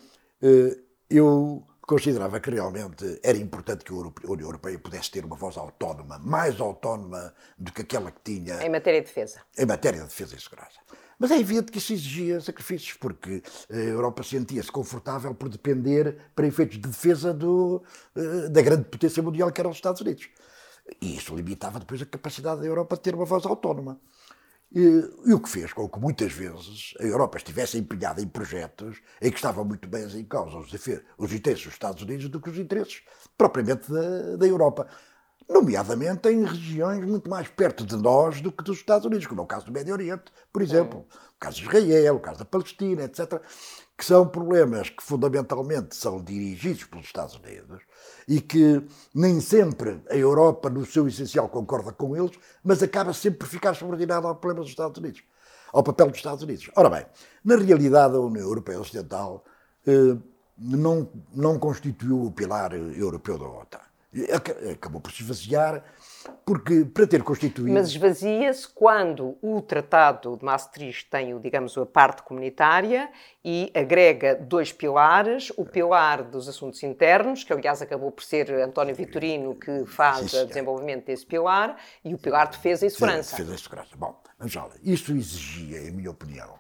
eh, 0.42 0.78
eu 1.10 1.66
considerava 1.82 2.40
que 2.40 2.52
realmente 2.52 3.20
era 3.24 3.38
importante 3.38 3.86
que 3.86 3.94
a 3.94 3.96
União 3.96 4.48
Europeia 4.48 4.78
pudesse 4.78 5.10
ter 5.10 5.24
uma 5.24 5.38
voz 5.38 5.58
autónoma, 5.58 6.20
mais 6.20 6.60
autónoma 6.60 7.34
do 7.58 7.72
que 7.72 7.82
aquela 7.82 8.12
que 8.12 8.20
tinha. 8.24 8.62
Em 8.62 8.70
matéria 8.70 9.02
de 9.02 9.08
defesa. 9.08 9.42
Em 9.58 9.66
matéria 9.66 10.02
de 10.02 10.08
defesa 10.08 10.36
e 10.36 10.40
segurança. 10.40 10.80
Mas 11.20 11.32
é 11.32 11.40
evidente 11.40 11.72
que 11.72 11.80
isso 11.80 11.94
exigia 11.94 12.40
sacrifícios, 12.40 12.94
porque 12.94 13.42
a 13.72 13.76
Europa 13.76 14.22
sentia-se 14.22 14.72
confortável 14.72 15.34
por 15.34 15.50
depender, 15.50 16.18
para 16.36 16.46
efeitos 16.46 16.78
de 16.78 16.88
defesa, 16.88 17.34
do, 17.34 17.84
eh, 18.16 18.50
da 18.50 18.62
grande 18.62 18.84
potência 18.86 19.24
mundial 19.24 19.52
que 19.52 19.60
eram 19.60 19.72
os 19.72 19.78
Estados 19.78 20.02
Unidos. 20.02 20.30
E 21.02 21.18
isso 21.18 21.36
limitava 21.36 21.80
depois 21.80 22.02
a 22.02 22.06
capacidade 22.06 22.62
da 22.62 22.68
Europa 22.68 22.96
de 22.96 23.02
ter 23.02 23.16
uma 23.16 23.26
voz 23.26 23.46
autónoma. 23.46 24.00
E, 24.72 24.82
e, 25.26 25.34
o 25.34 25.40
que 25.40 25.50
fez 25.50 25.72
com 25.72 25.88
que 25.88 26.00
muitas 26.00 26.34
vezes 26.34 26.94
a 27.00 27.04
Europa 27.04 27.38
estivesse 27.38 27.78
empenhada 27.78 28.22
em 28.22 28.28
projetos 28.28 29.02
em 29.22 29.32
que 29.32 29.38
estavam 29.38 29.64
muito 29.64 29.88
bem 29.88 30.06
em 30.20 30.26
causa 30.26 30.58
os, 30.58 30.74
os 31.18 31.34
interesses 31.34 31.64
dos 31.64 31.74
Estados 31.74 32.04
Unidos 32.04 32.28
do 32.28 32.42
que 32.42 32.50
os 32.50 32.58
interesses 32.58 33.02
propriamente 33.38 33.90
da, 33.90 34.36
da 34.36 34.46
Europa 34.46 34.88
nomeadamente 35.50 36.28
em 36.30 36.44
regiões 36.44 37.06
muito 37.06 37.30
mais 37.30 37.48
perto 37.48 37.86
de 37.86 37.96
nós 37.96 38.42
do 38.42 38.52
que 38.52 38.64
dos 38.64 38.78
Estados 38.78 39.06
Unidos, 39.06 39.26
como 39.26 39.42
é 39.42 39.44
o 39.44 39.48
caso 39.48 39.66
do 39.66 39.72
Médio 39.72 39.94
Oriente, 39.94 40.26
por 40.52 40.62
exemplo, 40.62 41.06
o 41.36 41.40
caso 41.40 41.58
de 41.58 41.64
Israel, 41.64 42.16
o 42.16 42.20
caso 42.20 42.40
da 42.40 42.46
Palestina, 42.46 43.04
etc., 43.04 43.42
que 43.98 44.06
são 44.06 44.28
problemas 44.28 44.90
que 44.90 45.02
fundamentalmente 45.02 45.96
são 45.96 46.22
dirigidos 46.24 46.84
pelos 46.84 47.06
Estados 47.06 47.36
Unidos 47.36 47.82
e 48.28 48.40
que 48.40 48.86
nem 49.14 49.40
sempre 49.42 50.02
a 50.10 50.16
Europa, 50.16 50.70
no 50.70 50.86
seu 50.86 51.08
essencial, 51.08 51.50
concorda 51.50 51.92
com 51.92 52.16
eles, 52.16 52.38
mas 52.64 52.84
acaba 52.84 53.14
sempre 53.14 53.40
por 53.40 53.48
ficar 53.48 53.74
subordinada 53.74 54.28
ao 54.28 54.36
problema 54.36 54.62
dos 54.62 54.70
Estados 54.70 54.98
Unidos. 54.98 55.24
ao 55.74 55.84
papel 55.84 56.08
dos 56.08 56.18
Estados 56.18 56.44
Unidos. 56.44 56.72
Ora 56.76 56.90
bem, 56.90 57.06
na 57.44 57.58
realidade, 57.58 58.16
a 58.16 58.20
União 58.20 58.46
Europeia 58.46 58.80
Ocidental 58.80 59.44
eh, 59.86 60.18
não, 60.58 61.10
não 61.34 61.60
constituiu 61.60 62.24
o 62.24 62.32
pilar 62.32 62.74
europeu 62.74 63.38
da 63.38 63.46
OTAN. 63.46 63.87
Acabou 64.74 65.02
por 65.02 65.12
se 65.12 65.22
esvaziar 65.22 65.84
porque 66.46 66.86
para 66.86 67.08
ter 67.08 67.24
constituído. 67.24 67.74
Mas 67.74 67.90
esvazia-se 67.90 68.68
quando 68.68 69.38
o 69.42 69.62
Tratado 69.62 70.36
de 70.38 70.44
Maastricht 70.44 71.10
tem, 71.10 71.38
digamos, 71.40 71.78
a 71.78 71.86
parte 71.86 72.24
comunitária 72.24 73.10
e 73.44 73.72
agrega 73.74 74.36
dois 74.36 74.72
pilares: 74.72 75.52
o 75.58 75.66
pilar 75.66 76.24
dos 76.24 76.48
assuntos 76.48 76.82
internos, 76.84 77.44
que 77.44 77.54
aliás 77.54 77.82
acabou 77.82 78.12
por 78.12 78.24
ser 78.24 78.52
António 78.52 78.96
Vitorino 78.96 79.56
que 79.56 79.86
faz 79.86 80.34
o 80.34 80.46
desenvolvimento 80.46 81.06
desse 81.06 81.26
pilar, 81.26 81.78
e 82.04 82.14
o 82.14 82.18
pilar 82.18 82.50
de 82.50 82.58
defesa 82.58 82.86
e 82.86 82.90
segurança. 82.90 83.36
Defesa 83.36 83.56
e 83.56 83.60
segurança. 83.60 83.96
Bom, 83.96 84.22
mas 84.40 84.56
olha, 84.56 84.74
isso 84.84 85.12
exigia, 85.12 85.82
em 85.82 85.92
minha 85.92 86.12
opinião, 86.12 86.56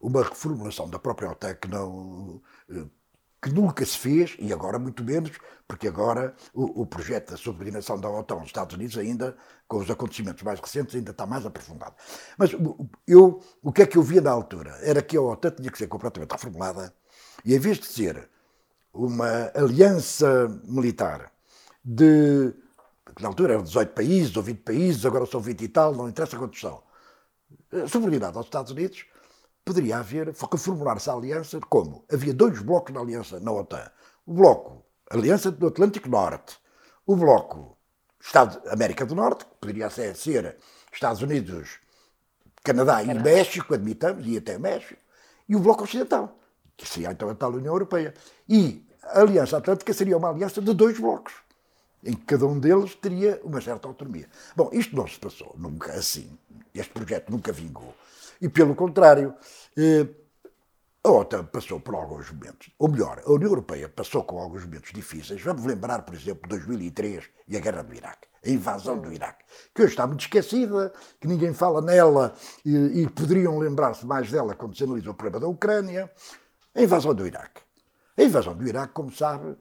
uma 0.00 0.22
reformulação 0.22 0.88
da 0.88 0.98
própria 0.98 1.30
OTAN 1.30 1.54
que 1.54 1.68
não 1.68 2.40
eh, 2.70 2.84
que 3.44 3.52
nunca 3.52 3.84
se 3.84 3.98
fez, 3.98 4.36
e 4.38 4.54
agora 4.54 4.78
muito 4.78 5.04
menos, 5.04 5.30
porque 5.68 5.86
agora 5.86 6.34
o, 6.54 6.80
o 6.80 6.86
projeto 6.86 7.32
da 7.32 7.36
subordinação 7.36 8.00
da 8.00 8.08
OTAN 8.08 8.36
aos 8.36 8.46
Estados 8.46 8.74
Unidos 8.74 8.96
ainda, 8.96 9.36
com 9.68 9.76
os 9.76 9.90
acontecimentos 9.90 10.42
mais 10.42 10.58
recentes, 10.58 10.94
ainda 10.94 11.10
está 11.10 11.26
mais 11.26 11.44
aprofundado. 11.44 11.94
Mas 12.38 12.52
eu, 13.06 13.42
o 13.62 13.70
que 13.70 13.82
é 13.82 13.86
que 13.86 13.98
eu 13.98 14.02
via 14.02 14.22
na 14.22 14.30
altura? 14.30 14.70
Era 14.80 15.02
que 15.02 15.14
a 15.14 15.20
OTAN 15.20 15.50
tinha 15.50 15.70
que 15.70 15.76
ser 15.76 15.88
completamente 15.88 16.32
reformulada, 16.32 16.94
e 17.44 17.54
em 17.54 17.58
vez 17.58 17.78
de 17.78 17.84
ser 17.84 18.30
uma 18.94 19.50
aliança 19.54 20.48
militar 20.64 21.30
de, 21.84 22.54
na 23.20 23.28
altura 23.28 23.52
eram 23.52 23.62
18 23.62 23.92
países 23.92 24.34
ou 24.38 24.42
20 24.42 24.62
países, 24.62 25.04
agora 25.04 25.26
são 25.26 25.40
20 25.40 25.60
e 25.60 25.68
tal, 25.68 25.94
não 25.94 26.08
interessa 26.08 26.38
quantos 26.38 26.58
são, 26.58 26.82
subordinada 27.88 28.38
aos 28.38 28.46
Estados 28.46 28.72
Unidos, 28.72 29.04
poderia 29.64 29.98
haver, 29.98 30.28
reformular-se 30.28 31.08
a 31.08 31.14
aliança 31.14 31.58
como? 31.68 32.04
Havia 32.12 32.34
dois 32.34 32.60
blocos 32.60 32.94
na 32.94 33.00
aliança 33.00 33.40
na 33.40 33.52
OTAN. 33.52 33.90
O 34.26 34.34
bloco 34.34 34.84
Aliança 35.10 35.50
do 35.50 35.66
Atlântico 35.66 36.08
Norte, 36.08 36.58
o 37.06 37.14
bloco 37.14 37.76
Estado 38.20 38.60
América 38.70 39.04
do 39.04 39.14
Norte, 39.14 39.44
que 39.44 39.54
poderia 39.60 39.90
ser, 39.90 40.16
ser 40.16 40.56
Estados 40.92 41.20
Unidos, 41.20 41.78
Canadá 42.62 43.02
e 43.02 43.12
México, 43.14 43.74
admitamos, 43.74 44.26
e 44.26 44.38
até 44.38 44.58
México, 44.58 45.00
e 45.46 45.54
o 45.54 45.60
bloco 45.60 45.84
ocidental, 45.84 46.38
que 46.76 46.88
seria 46.88 47.12
então 47.12 47.28
a 47.28 47.34
tal 47.34 47.52
União 47.52 47.74
Europeia. 47.74 48.14
E 48.48 48.82
a 49.02 49.20
Aliança 49.20 49.58
Atlântica 49.58 49.92
seria 49.92 50.16
uma 50.16 50.30
aliança 50.30 50.62
de 50.62 50.72
dois 50.72 50.98
blocos, 50.98 51.34
em 52.02 52.14
que 52.14 52.24
cada 52.24 52.46
um 52.46 52.58
deles 52.58 52.94
teria 52.94 53.38
uma 53.44 53.60
certa 53.60 53.86
autonomia. 53.86 54.28
Bom, 54.56 54.70
isto 54.72 54.96
não 54.96 55.06
se 55.06 55.18
passou 55.18 55.54
nunca 55.58 55.92
assim. 55.92 56.38
Este 56.74 56.92
projeto 56.92 57.30
nunca 57.30 57.52
vingou. 57.52 57.94
E, 58.40 58.48
pelo 58.48 58.74
contrário, 58.74 59.34
eh, 59.76 60.06
a 61.06 61.10
OTAN 61.10 61.44
passou 61.44 61.78
por 61.80 61.94
alguns 61.94 62.30
momentos, 62.30 62.70
ou 62.78 62.88
melhor, 62.88 63.22
a 63.26 63.30
União 63.30 63.50
Europeia 63.50 63.90
passou 63.90 64.24
com 64.24 64.38
alguns 64.38 64.64
momentos 64.64 64.90
difíceis. 64.90 65.42
Vamos 65.42 65.64
lembrar, 65.66 66.00
por 66.02 66.14
exemplo, 66.14 66.48
2003 66.48 67.24
e 67.46 67.56
a 67.58 67.60
guerra 67.60 67.82
do 67.82 67.94
Iraque, 67.94 68.26
a 68.42 68.48
invasão 68.48 68.98
do 68.98 69.12
Iraque, 69.12 69.44
que 69.74 69.82
hoje 69.82 69.92
está 69.92 70.06
muito 70.06 70.22
esquecida, 70.22 70.94
que 71.20 71.28
ninguém 71.28 71.52
fala 71.52 71.82
nela 71.82 72.34
e, 72.64 73.02
e 73.02 73.10
poderiam 73.10 73.58
lembrar-se 73.58 74.06
mais 74.06 74.30
dela 74.30 74.54
quando 74.54 74.74
se 74.74 74.82
analisa 74.82 75.10
o 75.10 75.14
problema 75.14 75.40
da 75.40 75.46
Ucrânia. 75.46 76.10
A 76.74 76.82
invasão 76.82 77.14
do 77.14 77.26
Iraque. 77.26 77.60
A 78.16 78.22
invasão 78.22 78.54
do 78.54 78.66
Iraque, 78.66 78.94
como 78.94 79.12
sabe, 79.12 79.56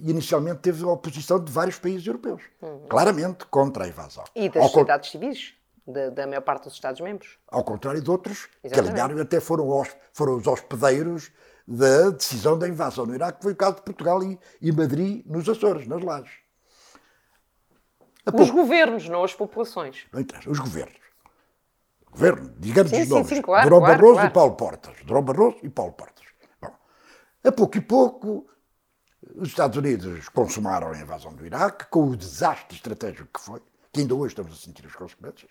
inicialmente 0.00 0.60
teve 0.60 0.82
a 0.82 0.88
oposição 0.88 1.38
de 1.42 1.52
vários 1.52 1.78
países 1.78 2.06
europeus, 2.06 2.42
uhum. 2.62 2.86
claramente 2.88 3.44
contra 3.46 3.84
a 3.84 3.88
invasão. 3.88 4.24
E 4.34 4.48
das 4.48 4.64
sociedades 4.64 5.10
civis? 5.10 5.54
Da, 5.86 6.10
da 6.10 6.26
maior 6.26 6.40
parte 6.40 6.64
dos 6.64 6.74
Estados-membros. 6.74 7.38
Ao 7.48 7.62
contrário 7.62 8.00
de 8.02 8.10
outros, 8.10 8.48
Exatamente. 8.62 8.72
que 8.72 9.00
alinharam 9.00 9.22
até 9.22 9.40
foram, 9.40 9.68
os, 9.68 9.88
foram 10.12 10.36
os 10.36 10.46
hospedeiros 10.46 11.30
da 11.66 12.10
decisão 12.10 12.58
da 12.58 12.68
invasão 12.68 13.06
no 13.06 13.14
Iraque, 13.14 13.38
que 13.38 13.44
foi 13.44 13.52
o 13.52 13.56
caso 13.56 13.76
de 13.76 13.82
Portugal 13.82 14.22
e, 14.22 14.38
e 14.60 14.72
Madrid, 14.72 15.24
nos 15.26 15.48
Açores, 15.48 15.86
nas 15.86 16.02
Lajes. 16.02 16.34
Os 18.34 18.50
governos, 18.50 19.08
não 19.08 19.22
as 19.22 19.34
populações. 19.34 20.06
Não 20.12 20.20
interessa, 20.20 20.50
os 20.50 20.58
governos. 20.58 21.06
Governo, 22.10 22.52
digamos 22.58 22.90
sim, 22.90 23.02
os 23.02 23.08
nomes. 23.08 23.28
Sim, 23.28 23.36
sim, 23.36 23.42
claro, 23.42 23.64
Durão 23.68 23.78
claro, 23.78 23.94
Barroso 23.94 24.14
claro. 24.14 24.28
e 24.28 24.32
Paulo 24.32 24.54
Portas. 24.56 24.96
Durão 25.04 25.22
Barroso 25.22 25.58
e 25.62 25.68
Paulo 25.68 25.92
Portas. 25.92 26.24
Bom, 26.60 26.74
a 27.44 27.52
pouco 27.52 27.76
e 27.76 27.80
pouco, 27.80 28.46
os 29.36 29.48
Estados 29.48 29.76
Unidos 29.76 30.28
consumaram 30.30 30.90
a 30.90 30.98
invasão 30.98 31.32
do 31.32 31.46
Iraque, 31.46 31.86
com 31.86 32.08
o 32.08 32.16
desastre 32.16 32.76
estratégico 32.76 33.28
que 33.32 33.40
foi, 33.40 33.62
que 33.92 34.00
ainda 34.00 34.14
hoje 34.14 34.32
estamos 34.32 34.52
a 34.52 34.56
sentir 34.56 34.86
as 34.86 34.96
consequências 34.96 35.50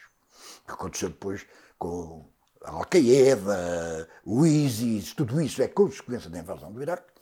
que 0.65 0.73
aconteceu 0.73 1.09
depois 1.09 1.45
com 1.77 2.25
a 2.63 2.71
Al-Qaeda, 2.71 4.09
o 4.25 4.45
ISIS, 4.45 5.13
tudo 5.13 5.39
isso 5.41 5.61
é 5.61 5.67
consequência 5.67 6.29
da 6.29 6.39
invasão 6.39 6.71
do 6.71 6.81
Iraque. 6.81 7.13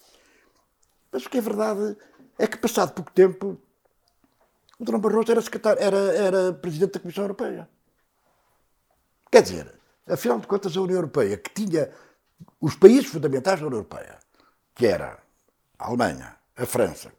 Mas 1.11 1.25
o 1.25 1.29
que 1.29 1.37
é 1.37 1.41
verdade 1.41 1.97
é 2.39 2.47
que, 2.47 2.57
passado 2.57 2.93
pouco 2.93 3.11
tempo, 3.11 3.59
o 4.79 4.83
Dr. 4.83 4.97
Barroso 4.97 5.31
era, 5.31 5.41
secretário, 5.41 5.81
era, 5.81 5.97
era 5.97 6.53
presidente 6.53 6.93
da 6.93 6.99
Comissão 6.99 7.25
Europeia. 7.25 7.69
Quer 9.31 9.41
dizer, 9.41 9.73
afinal 10.07 10.39
de 10.39 10.47
contas, 10.47 10.75
a 10.75 10.81
União 10.81 10.97
Europeia, 10.97 11.37
que 11.37 11.53
tinha 11.53 11.91
os 12.59 12.75
países 12.75 13.07
fundamentais 13.07 13.59
da 13.59 13.67
União 13.67 13.79
Europeia, 13.79 14.19
que 14.73 14.85
era 14.85 15.19
a 15.77 15.87
Alemanha, 15.87 16.35
a 16.55 16.65
França, 16.65 17.11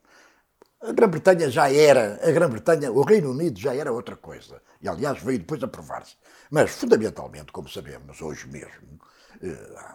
a 0.84 0.92
Grã-Bretanha 0.92 1.50
já 1.50 1.72
era, 1.72 2.20
a 2.22 2.30
Grã-Bretanha, 2.30 2.92
o 2.92 3.02
Reino 3.02 3.30
Unido 3.30 3.58
já 3.58 3.74
era 3.74 3.90
outra 3.90 4.16
coisa. 4.16 4.60
E, 4.82 4.88
aliás, 4.88 5.22
veio 5.22 5.38
depois 5.38 5.62
a 5.62 5.68
provar-se. 5.68 6.16
Mas, 6.50 6.70
fundamentalmente, 6.72 7.50
como 7.52 7.68
sabemos 7.68 8.20
hoje 8.20 8.46
mesmo, 8.48 9.00
eh, 9.42 9.94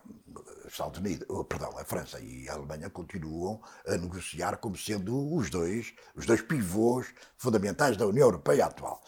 Estados 0.68 1.00
Unidos, 1.00 1.26
oh, 1.30 1.44
perdão, 1.44 1.78
a 1.78 1.86
França 1.86 2.20
e 2.20 2.50
a 2.50 2.54
Alemanha 2.54 2.90
continuam 2.90 3.62
a 3.88 3.98
negociar 3.98 4.58
como 4.58 4.76
sendo 4.76 5.36
os 5.36 5.50
dois, 5.50 5.94
os 6.16 6.26
dois 6.26 6.42
pivôs 6.42 7.08
fundamentais 7.38 7.96
da 7.96 8.08
União 8.08 8.28
Europeia 8.28 8.66
atual. 8.66 9.02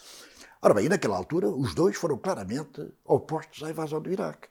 Ora 0.60 0.74
bem, 0.74 0.88
naquela 0.88 1.16
altura, 1.16 1.48
os 1.48 1.74
dois 1.74 1.96
foram 1.96 2.16
claramente 2.16 2.80
opostos 3.04 3.62
à 3.64 3.70
invasão 3.70 4.00
do 4.00 4.12
Iraque. 4.12 4.48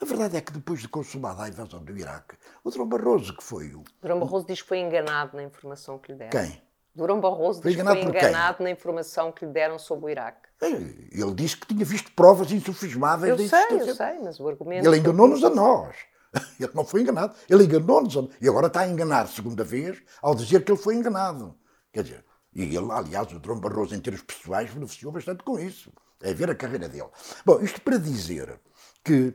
A 0.00 0.04
verdade 0.04 0.36
é 0.36 0.40
que 0.40 0.52
depois 0.52 0.80
de 0.80 0.88
consumada 0.88 1.42
a 1.42 1.48
invasão 1.48 1.82
do 1.82 1.96
Iraque, 1.96 2.36
o 2.62 2.70
Durão 2.70 2.86
Barroso, 2.86 3.36
que 3.36 3.42
foi 3.42 3.74
o. 3.74 3.82
Durão 4.00 4.20
Barroso 4.20 4.46
diz 4.46 4.62
que 4.62 4.68
foi 4.68 4.78
enganado 4.78 5.36
na 5.36 5.42
informação 5.42 5.98
que 5.98 6.12
lhe 6.12 6.18
deram. 6.18 6.30
Quem? 6.30 6.62
Durão 6.94 7.20
Barroso 7.20 7.62
foi 7.62 7.72
diz 7.72 7.80
que 7.80 7.86
foi 7.86 8.02
enganado 8.02 8.62
na 8.62 8.70
informação 8.70 9.32
que 9.32 9.44
lhe 9.44 9.52
deram 9.52 9.78
sobre 9.78 10.06
o 10.06 10.08
Iraque. 10.08 10.48
É, 10.60 10.66
ele 10.66 11.34
disse 11.34 11.56
que 11.56 11.66
tinha 11.66 11.84
visto 11.84 12.12
provas 12.12 12.50
insufismáveis 12.50 13.30
eu 13.30 13.36
da 13.36 13.42
existência. 13.42 13.74
Eu 13.74 13.80
sei, 13.80 13.90
eu 13.90 13.94
sei, 13.94 14.24
mas 14.24 14.40
o 14.40 14.48
argumento. 14.48 14.86
Ele 14.86 14.98
enganou-nos 14.98 15.42
a 15.44 15.50
nós. 15.50 15.96
Ele 16.60 16.70
não 16.74 16.84
foi 16.84 17.02
enganado. 17.02 17.34
Ele 17.48 17.64
enganou-nos. 17.64 18.16
A... 18.16 18.28
E 18.40 18.48
agora 18.48 18.66
está 18.66 18.80
a 18.80 18.88
enganar 18.88 19.26
segunda 19.28 19.64
vez 19.64 20.02
ao 20.20 20.34
dizer 20.34 20.62
que 20.62 20.70
ele 20.70 20.78
foi 20.78 20.94
enganado. 20.94 21.56
Quer 21.90 22.02
dizer, 22.02 22.24
e 22.54 22.76
ele, 22.76 22.90
aliás, 22.90 23.32
o 23.32 23.38
Durão 23.38 23.60
Barroso, 23.60 23.94
em 23.94 24.00
termos 24.00 24.22
pessoais, 24.22 24.70
beneficiou 24.70 25.10
bastante 25.12 25.42
com 25.42 25.58
isso. 25.58 25.92
É 26.20 26.34
ver 26.34 26.50
a 26.50 26.54
carreira 26.54 26.88
dele. 26.88 27.08
Bom, 27.46 27.60
isto 27.60 27.80
para 27.80 27.96
dizer 27.96 28.60
que 29.04 29.34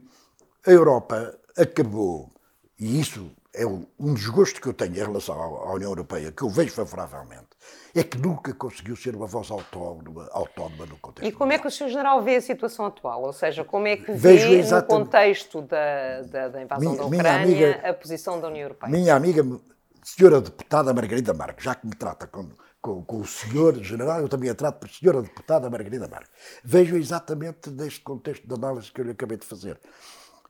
a 0.66 0.72
Europa 0.72 1.38
acabou, 1.58 2.32
e 2.80 3.00
isso 3.00 3.32
é 3.54 3.66
um 3.68 4.14
desgosto 4.16 4.60
que 4.60 4.68
eu 4.68 4.74
tenho 4.74 4.96
em 4.96 5.00
relação 5.00 5.36
à 5.36 5.74
União 5.74 5.92
Europeia, 5.92 6.32
que 6.32 6.42
eu 6.42 6.50
vejo 6.50 6.72
favoravelmente, 6.72 7.50
é 7.94 8.04
que 8.04 8.18
nunca 8.18 8.52
conseguiu 8.54 8.96
ser 8.96 9.16
uma 9.16 9.28
voz 9.28 9.52
autónoma, 9.52 10.28
autónoma 10.32 10.88
no 10.88 10.98
contexto. 10.98 11.28
E 11.28 11.32
como 11.32 11.54
é 11.54 11.60
que 11.60 11.68
o 11.68 11.72
Sr. 11.72 11.90
General 11.90 12.22
vê 12.24 12.38
a 12.38 12.42
situação 12.42 12.88
atual? 12.88 13.22
Ou 13.22 13.34
seja, 13.34 13.64
como 13.64 13.88
é 13.88 13.98
que 13.98 14.12
vê, 14.12 14.64
no 14.64 14.84
contexto 14.84 15.62
da, 15.62 16.22
da, 16.24 16.48
da 16.48 16.64
invasão 16.64 16.92
minha, 16.92 16.98
da 16.98 17.06
Ucrânia, 17.06 17.44
amiga, 17.44 17.90
a 17.90 17.94
posição 17.94 18.42
da 18.42 18.48
União 18.48 18.64
Europeia? 18.64 18.92
Minha 18.92 19.16
amiga, 19.16 19.46
senhora 20.04 20.42
deputada 20.42 20.92
Margarida 20.92 21.34
Marques, 21.34 21.64
já 21.64 21.76
que 21.76 21.86
me 21.86 21.96
trata 21.96 22.26
com, 22.26 22.50
com, 22.82 23.04
com, 23.04 23.18
o 23.18 23.28
senhor 23.28 23.76
general, 23.84 24.20
eu 24.20 24.28
também 24.28 24.50
a 24.50 24.56
trato 24.56 24.80
por 24.80 24.90
senhora 24.90 25.22
deputada 25.22 25.70
Margarida 25.70 26.08
Marques. 26.08 26.32
Vejo 26.64 26.98
exatamente 26.98 27.70
neste 27.70 28.02
contexto 28.02 28.48
de 28.48 28.54
análise 28.56 28.92
que 28.92 29.00
eu 29.00 29.06
lhe 29.06 29.12
acabei 29.12 29.38
de 29.38 29.46
fazer. 29.46 29.80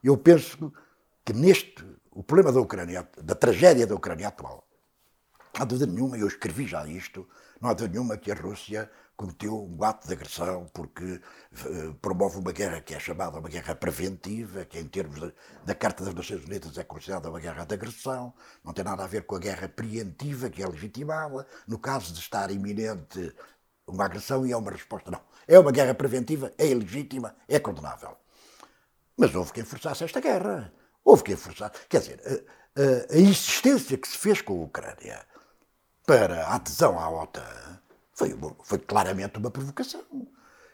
Eu 0.04 0.18
penso 0.18 0.70
que 1.24 1.32
neste, 1.32 1.82
o 2.10 2.22
problema 2.22 2.52
da 2.52 2.60
Ucrânia, 2.60 3.08
da 3.22 3.34
tragédia 3.34 3.86
da 3.86 3.94
Ucrânia 3.94 4.28
atual, 4.28 4.68
não 5.54 5.62
há 5.62 5.64
dúvida 5.64 5.90
nenhuma, 5.90 6.18
eu 6.18 6.28
escrevi 6.28 6.66
já 6.66 6.86
isto, 6.86 7.26
não 7.58 7.70
há 7.70 7.72
dúvida 7.72 7.94
nenhuma 7.94 8.18
que 8.18 8.30
a 8.30 8.34
Rússia 8.34 8.90
cometeu 9.16 9.64
um 9.64 9.82
ato 9.82 10.06
de 10.06 10.12
agressão 10.12 10.66
porque 10.74 11.04
uh, 11.04 11.94
promove 12.02 12.38
uma 12.38 12.52
guerra 12.52 12.82
que 12.82 12.94
é 12.94 13.00
chamada 13.00 13.38
uma 13.38 13.48
guerra 13.48 13.74
preventiva, 13.74 14.66
que 14.66 14.78
em 14.78 14.86
termos 14.86 15.18
de, 15.20 15.32
da 15.64 15.74
Carta 15.74 16.04
das 16.04 16.12
Nações 16.12 16.44
Unidas 16.44 16.76
é 16.76 16.84
considerada 16.84 17.30
uma 17.30 17.40
guerra 17.40 17.64
de 17.64 17.72
agressão, 17.72 18.34
não 18.62 18.74
tem 18.74 18.84
nada 18.84 19.04
a 19.04 19.06
ver 19.06 19.24
com 19.24 19.36
a 19.36 19.38
guerra 19.38 19.70
preventiva, 19.70 20.50
que 20.50 20.62
é 20.62 20.66
legitimada, 20.66 21.46
no 21.66 21.78
caso 21.78 22.12
de 22.12 22.20
estar 22.20 22.50
iminente 22.50 23.34
uma 23.86 24.04
agressão 24.04 24.46
e 24.46 24.52
é 24.52 24.56
uma 24.56 24.70
resposta. 24.70 25.10
Não. 25.10 25.20
É 25.48 25.58
uma 25.58 25.72
guerra 25.72 25.94
preventiva, 25.94 26.52
é 26.58 26.66
ilegítima, 26.66 27.34
é 27.48 27.58
condenável. 27.58 28.18
Mas 29.16 29.34
houve 29.34 29.52
quem 29.52 29.64
forçasse 29.64 30.04
esta 30.04 30.20
guerra. 30.20 30.72
Houve 31.04 31.22
quem 31.22 31.36
forçasse. 31.36 31.86
Quer 31.88 32.00
dizer, 32.00 32.20
a, 32.26 33.14
a, 33.14 33.16
a 33.16 33.20
insistência 33.20 33.96
que 33.96 34.08
se 34.08 34.18
fez 34.18 34.40
com 34.40 34.60
a 34.60 34.64
Ucrânia 34.64 35.26
para 36.06 36.46
a 36.46 36.56
adesão 36.56 36.98
à 36.98 37.08
OTAN 37.10 37.80
foi, 38.12 38.38
foi 38.62 38.78
claramente 38.78 39.38
uma 39.38 39.50
provocação. 39.50 40.04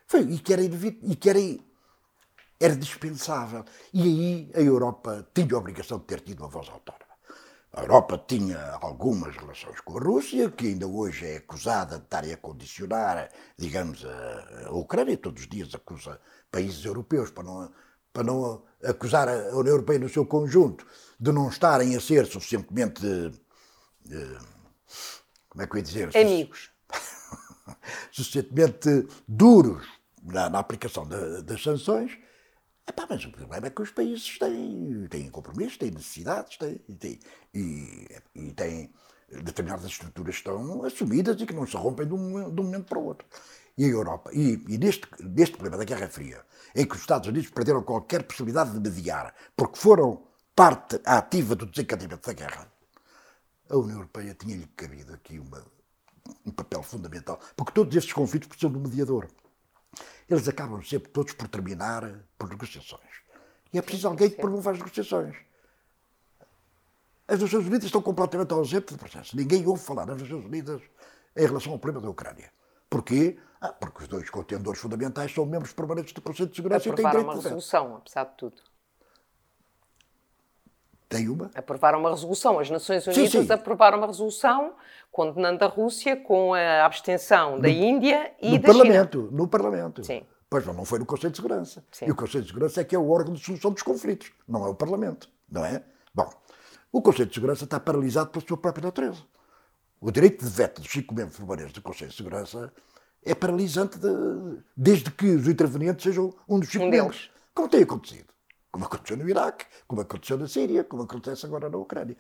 Foi, 0.07 0.23
e, 0.23 0.39
que 0.39 0.53
era, 0.53 0.63
e, 0.63 1.17
que 1.17 1.31
era, 1.31 1.39
era 2.59 2.77
dispensável. 2.77 3.65
E 3.93 4.03
aí 4.03 4.51
a 4.55 4.61
Europa 4.61 5.29
tinha 5.35 5.55
a 5.55 5.59
obrigação 5.59 5.99
de 5.99 6.05
ter 6.05 6.21
tido 6.21 6.41
uma 6.41 6.49
voz 6.49 6.69
autónoma. 6.69 7.11
A 7.73 7.83
Europa 7.83 8.25
tinha 8.27 8.59
algumas 8.81 9.37
relações 9.37 9.81
com 9.81 9.97
a 9.97 10.01
Rússia, 10.03 10.51
que 10.51 10.67
ainda 10.67 10.89
hoje 10.89 11.25
é 11.25 11.37
acusada 11.37 11.99
de 11.99 12.05
estar 12.05 12.25
a 12.25 12.37
condicionar, 12.37 13.31
digamos, 13.57 14.05
a, 14.05 14.73
Ucrânia. 14.73 15.17
Todos 15.17 15.43
os 15.43 15.49
dias 15.49 15.73
acusa 15.73 16.21
países 16.51 16.85
europeus, 16.85 17.31
para 17.31 17.45
não, 17.45 17.73
para 18.13 18.25
não 18.25 18.63
acusar 18.83 19.29
a 19.29 19.57
União 19.57 19.75
Europeia 19.75 19.99
no 19.99 20.09
seu 20.09 20.25
conjunto 20.27 20.87
de 21.19 21.33
não 21.33 21.49
estarem 21.49 21.95
a 21.97 22.01
ser 22.01 22.27
suficientemente. 22.27 23.05
Eh, 24.11 24.39
como 25.49 25.63
é 25.63 25.67
que 25.67 25.73
eu 25.73 25.79
ia 25.79 25.83
dizer? 25.83 26.17
Amigos. 26.17 26.71
suficientemente 28.11 29.07
duros 29.27 29.87
na, 30.23 30.49
na 30.49 30.59
aplicação 30.59 31.07
das 31.07 31.63
sanções 31.63 32.19
Epá, 32.91 33.07
mas 33.09 33.25
o 33.25 33.31
problema 33.31 33.69
é 33.69 33.71
que 33.71 33.83
os 33.83 33.91
países 33.93 34.37
têm, 34.37 35.07
têm 35.09 35.31
compromissos, 35.31 35.77
têm 35.77 35.93
necessidades, 35.93 36.57
têm, 36.57 36.79
têm, 36.99 37.21
e, 37.55 38.09
e 38.35 38.53
têm 38.53 38.93
determinadas 39.45 39.85
estruturas 39.85 40.35
que 40.35 40.41
estão 40.41 40.85
assumidas 40.85 41.41
e 41.41 41.47
que 41.47 41.55
não 41.55 41.65
se 41.65 41.77
rompem 41.77 42.05
de 42.05 42.15
um, 42.15 42.53
de 42.53 42.61
um 42.61 42.65
momento 42.65 42.87
para 42.87 42.99
o 42.99 43.05
outro. 43.05 43.25
E 43.79 43.85
a 43.85 43.89
Europa, 43.89 44.31
e, 44.33 44.63
e 44.69 44.79
neste, 44.79 45.09
neste 45.21 45.57
problema 45.57 45.79
da 45.79 45.85
Guerra 45.85 46.09
Fria, 46.09 46.45
em 46.75 46.87
que 46.87 46.95
os 46.95 47.01
Estados 47.01 47.29
Unidos 47.29 47.51
perderam 47.51 47.83
qualquer 47.83 48.25
possibilidade 48.25 48.73
de 48.73 48.81
mediar, 48.81 49.35
porque 49.57 49.79
foram 49.79 50.23
parte 50.55 51.01
ativa 51.05 51.55
do 51.55 51.67
desencadeamento 51.67 52.27
da 52.27 52.33
guerra, 52.33 52.73
a 53.69 53.77
União 53.77 53.97
Europeia 53.97 54.35
tinha-lhe 54.35 54.67
cabido 54.77 55.15
aqui 55.15 55.39
uma, 55.39 55.65
um 56.45 56.51
papel 56.51 56.83
fundamental, 56.83 57.39
porque 57.57 57.73
todos 57.73 57.97
estes 57.97 58.13
conflitos 58.13 58.49
precisam 58.49 58.73
de 58.73 58.79
um 58.79 58.83
mediador 58.83 59.29
eles 60.31 60.47
acabam 60.49 60.81
sempre 60.83 61.11
todos 61.11 61.33
por 61.35 61.49
terminar 61.49 62.09
por 62.39 62.49
negociações. 62.49 63.21
E 63.73 63.79
é 63.79 63.83
preciso 63.83 64.09
alguém 64.09 64.31
que 64.31 64.37
promova 64.37 64.71
as 64.71 64.79
negociações. 64.79 65.37
As 67.27 67.41
Nações 67.41 67.67
Unidas 67.67 67.85
estão 67.85 68.03
completamente 68.03 68.53
ausentes 68.53 68.97
do 68.97 68.99
processo. 68.99 69.37
Ninguém 69.37 69.67
ouve 69.67 69.83
falar 69.83 70.07
nas 70.07 70.23
Nações 70.23 70.45
Unidas 70.45 70.81
em 71.37 71.47
relação 71.47 71.73
ao 71.73 71.79
problema 71.79 72.05
da 72.05 72.11
Ucrânia. 72.11 72.53
Porquê? 72.91 73.39
Ah, 73.61 73.73
porque 73.73 74.03
os 74.03 74.09
dois 74.09 74.29
contendores 74.29 74.81
fundamentais 74.81 75.33
são 75.33 75.47
membros 75.47 75.73
permanentes 75.73 76.13
do 76.13 76.21
Conselho 76.21 76.49
de 76.49 76.57
Segurança 76.57 76.89
e 76.89 76.93
têm 76.93 77.05
direito 77.05 77.25
uma 77.25 77.35
resolução, 77.35 77.97
apesar 77.97 78.25
de 78.25 78.37
tudo. 78.37 78.57
Tem 81.09 81.29
uma? 81.29 81.51
Aprovaram 81.55 82.01
uma 82.01 82.11
resolução. 82.11 82.59
As 82.59 82.71
Nações 82.71 83.07
Unidas 83.07 83.31
sim, 83.31 83.45
sim. 83.45 83.53
aprovaram 83.53 83.99
uma 83.99 84.07
resolução 84.07 84.75
condenando 85.11 85.65
a 85.65 85.69
Rússia 85.69 86.17
com 86.17 86.55
a 86.55 86.85
abstenção 86.85 87.61
da 87.61 87.69
no, 87.69 87.75
Índia 87.75 88.33
e 88.41 88.59
da 88.59 88.69
Parlamento, 88.69 89.19
China. 89.19 89.31
No 89.33 89.49
Parlamento. 89.49 90.05
Sim. 90.05 90.25
Pois 90.49 90.65
não, 90.67 90.73
não 90.73 90.85
foi 90.85 90.99
no 90.99 91.07
Conselho 91.07 91.31
de 91.31 91.37
Segurança. 91.37 91.85
Sim. 91.91 92.07
E 92.07 92.11
o 92.11 92.17
Conselho 92.17 92.43
de 92.43 92.49
Segurança 92.49 92.81
é 92.81 92.85
que 92.85 92.95
é 92.95 92.99
o 92.99 93.11
órgão 93.11 93.35
de 93.35 93.45
solução 93.45 93.73
dos 93.73 93.83
conflitos, 93.83 94.33
não 94.49 94.65
é 94.65 94.69
o 94.69 94.75
Parlamento, 94.75 95.29
não 95.51 95.65
é? 95.65 95.83
Bom, 96.15 96.29
o 96.93 97.03
Conselho 97.03 97.29
de 97.29 97.35
Segurança 97.35 97.65
está 97.65 97.79
paralisado 97.79 98.31
pela 98.31 98.45
sua 98.47 98.57
própria 98.57 98.85
natureza. 98.85 99.23
O 100.01 100.11
direito 100.11 100.45
de 100.45 100.51
veto 100.51 100.81
dos 100.81 100.91
cinco 100.91 101.15
membros 101.15 101.37
permanentes 101.37 101.73
do 101.73 101.83
Conselho 101.83 102.11
de 102.11 102.17
Segurança 102.17 102.73
é 103.23 103.35
paralisante 103.35 103.99
de, 103.99 104.09
desde 104.77 105.11
que 105.11 105.27
os 105.27 105.47
intervenientes 105.47 106.03
sejam 106.03 106.35
um 106.49 106.59
dos 106.59 106.71
cinco 106.71 106.87
um 106.87 106.91
membros. 106.91 107.31
Como 107.55 107.69
tem 107.69 107.83
acontecido 107.83 108.31
como 108.71 108.85
aconteceu 108.85 109.17
no 109.17 109.29
Iraque, 109.29 109.67
como 109.87 110.01
aconteceu 110.01 110.39
na 110.39 110.47
Síria, 110.47 110.85
como 110.85 111.03
acontece 111.03 111.45
agora 111.45 111.69
na 111.69 111.77
Ucrânia. 111.77 112.17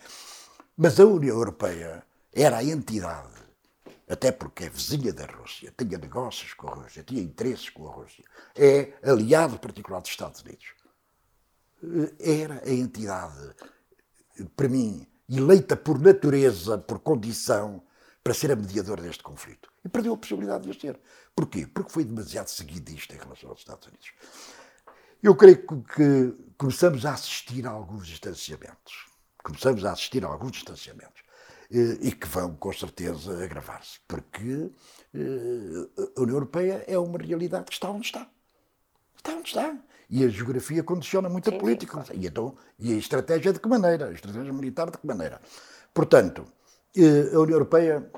Mas 0.76 0.98
a 0.98 1.06
União 1.06 1.36
Europeia 1.36 2.04
era 2.32 2.58
a 2.58 2.64
entidade, 2.64 3.34
até 4.08 4.32
porque 4.32 4.64
é 4.64 4.68
vizinha 4.68 5.12
da 5.12 5.26
Rússia, 5.26 5.72
tinha 5.76 5.98
negócios 5.98 6.52
com 6.54 6.68
a 6.68 6.74
Rússia, 6.74 7.02
tinha 7.02 7.22
interesses 7.22 7.70
com 7.70 7.88
a 7.88 7.92
Rússia, 7.92 8.24
é 8.56 8.94
aliado 9.02 9.58
particular 9.58 10.00
dos 10.00 10.10
Estados 10.10 10.42
Unidos. 10.42 10.74
Era 12.18 12.62
a 12.64 12.70
entidade, 12.70 13.54
para 14.56 14.68
mim, 14.68 15.06
eleita 15.38 15.76
por 15.76 16.00
natureza, 16.00 16.78
por 16.78 16.98
condição, 16.98 17.82
para 18.22 18.34
ser 18.34 18.52
a 18.52 18.56
mediadora 18.56 19.02
deste 19.02 19.22
conflito. 19.22 19.70
E 19.84 19.88
perdeu 19.88 20.14
a 20.14 20.16
possibilidade 20.16 20.64
de 20.64 20.70
o 20.70 20.80
ser. 20.80 21.00
Porquê? 21.34 21.66
Porque 21.66 21.90
foi 21.90 22.04
demasiado 22.04 22.48
seguidista 22.48 23.14
em 23.14 23.18
relação 23.18 23.50
aos 23.50 23.60
Estados 23.60 23.86
Unidos. 23.86 24.12
Eu 25.22 25.34
creio 25.34 25.64
que 25.64 26.34
começamos 26.58 27.04
a 27.06 27.12
assistir 27.12 27.66
a 27.66 27.70
alguns 27.70 28.06
distanciamentos. 28.06 29.06
Começamos 29.42 29.84
a 29.84 29.92
assistir 29.92 30.24
a 30.24 30.28
alguns 30.28 30.52
distanciamentos. 30.52 31.22
Eh, 31.70 31.98
e 32.08 32.12
que 32.12 32.26
vão, 32.26 32.56
com 32.56 32.72
certeza, 32.72 33.42
agravar-se. 33.42 34.00
Porque 34.08 34.70
eh, 35.14 36.08
a 36.16 36.20
União 36.20 36.36
Europeia 36.36 36.84
é 36.86 36.98
uma 36.98 37.18
realidade 37.18 37.66
que 37.66 37.72
está 37.72 37.90
onde 37.90 38.06
está. 38.06 38.28
Está 39.16 39.32
onde 39.32 39.48
está. 39.48 39.76
E 40.10 40.24
a 40.24 40.28
geografia 40.28 40.82
condiciona 40.82 41.28
muito 41.28 41.48
sim, 41.48 41.56
a 41.56 41.58
política. 41.58 41.98
Sim, 41.98 42.04
claro. 42.04 42.20
e, 42.20 42.26
então, 42.26 42.56
e 42.78 42.92
a 42.92 42.96
estratégia 42.96 43.52
de 43.52 43.60
que 43.60 43.68
maneira? 43.68 44.08
A 44.08 44.12
estratégia 44.12 44.52
militar 44.52 44.90
de 44.90 44.98
que 44.98 45.06
maneira? 45.06 45.40
Portanto, 45.94 46.44
eh, 46.96 47.30
a 47.32 47.38
União 47.38 47.56
Europeia, 47.56 48.10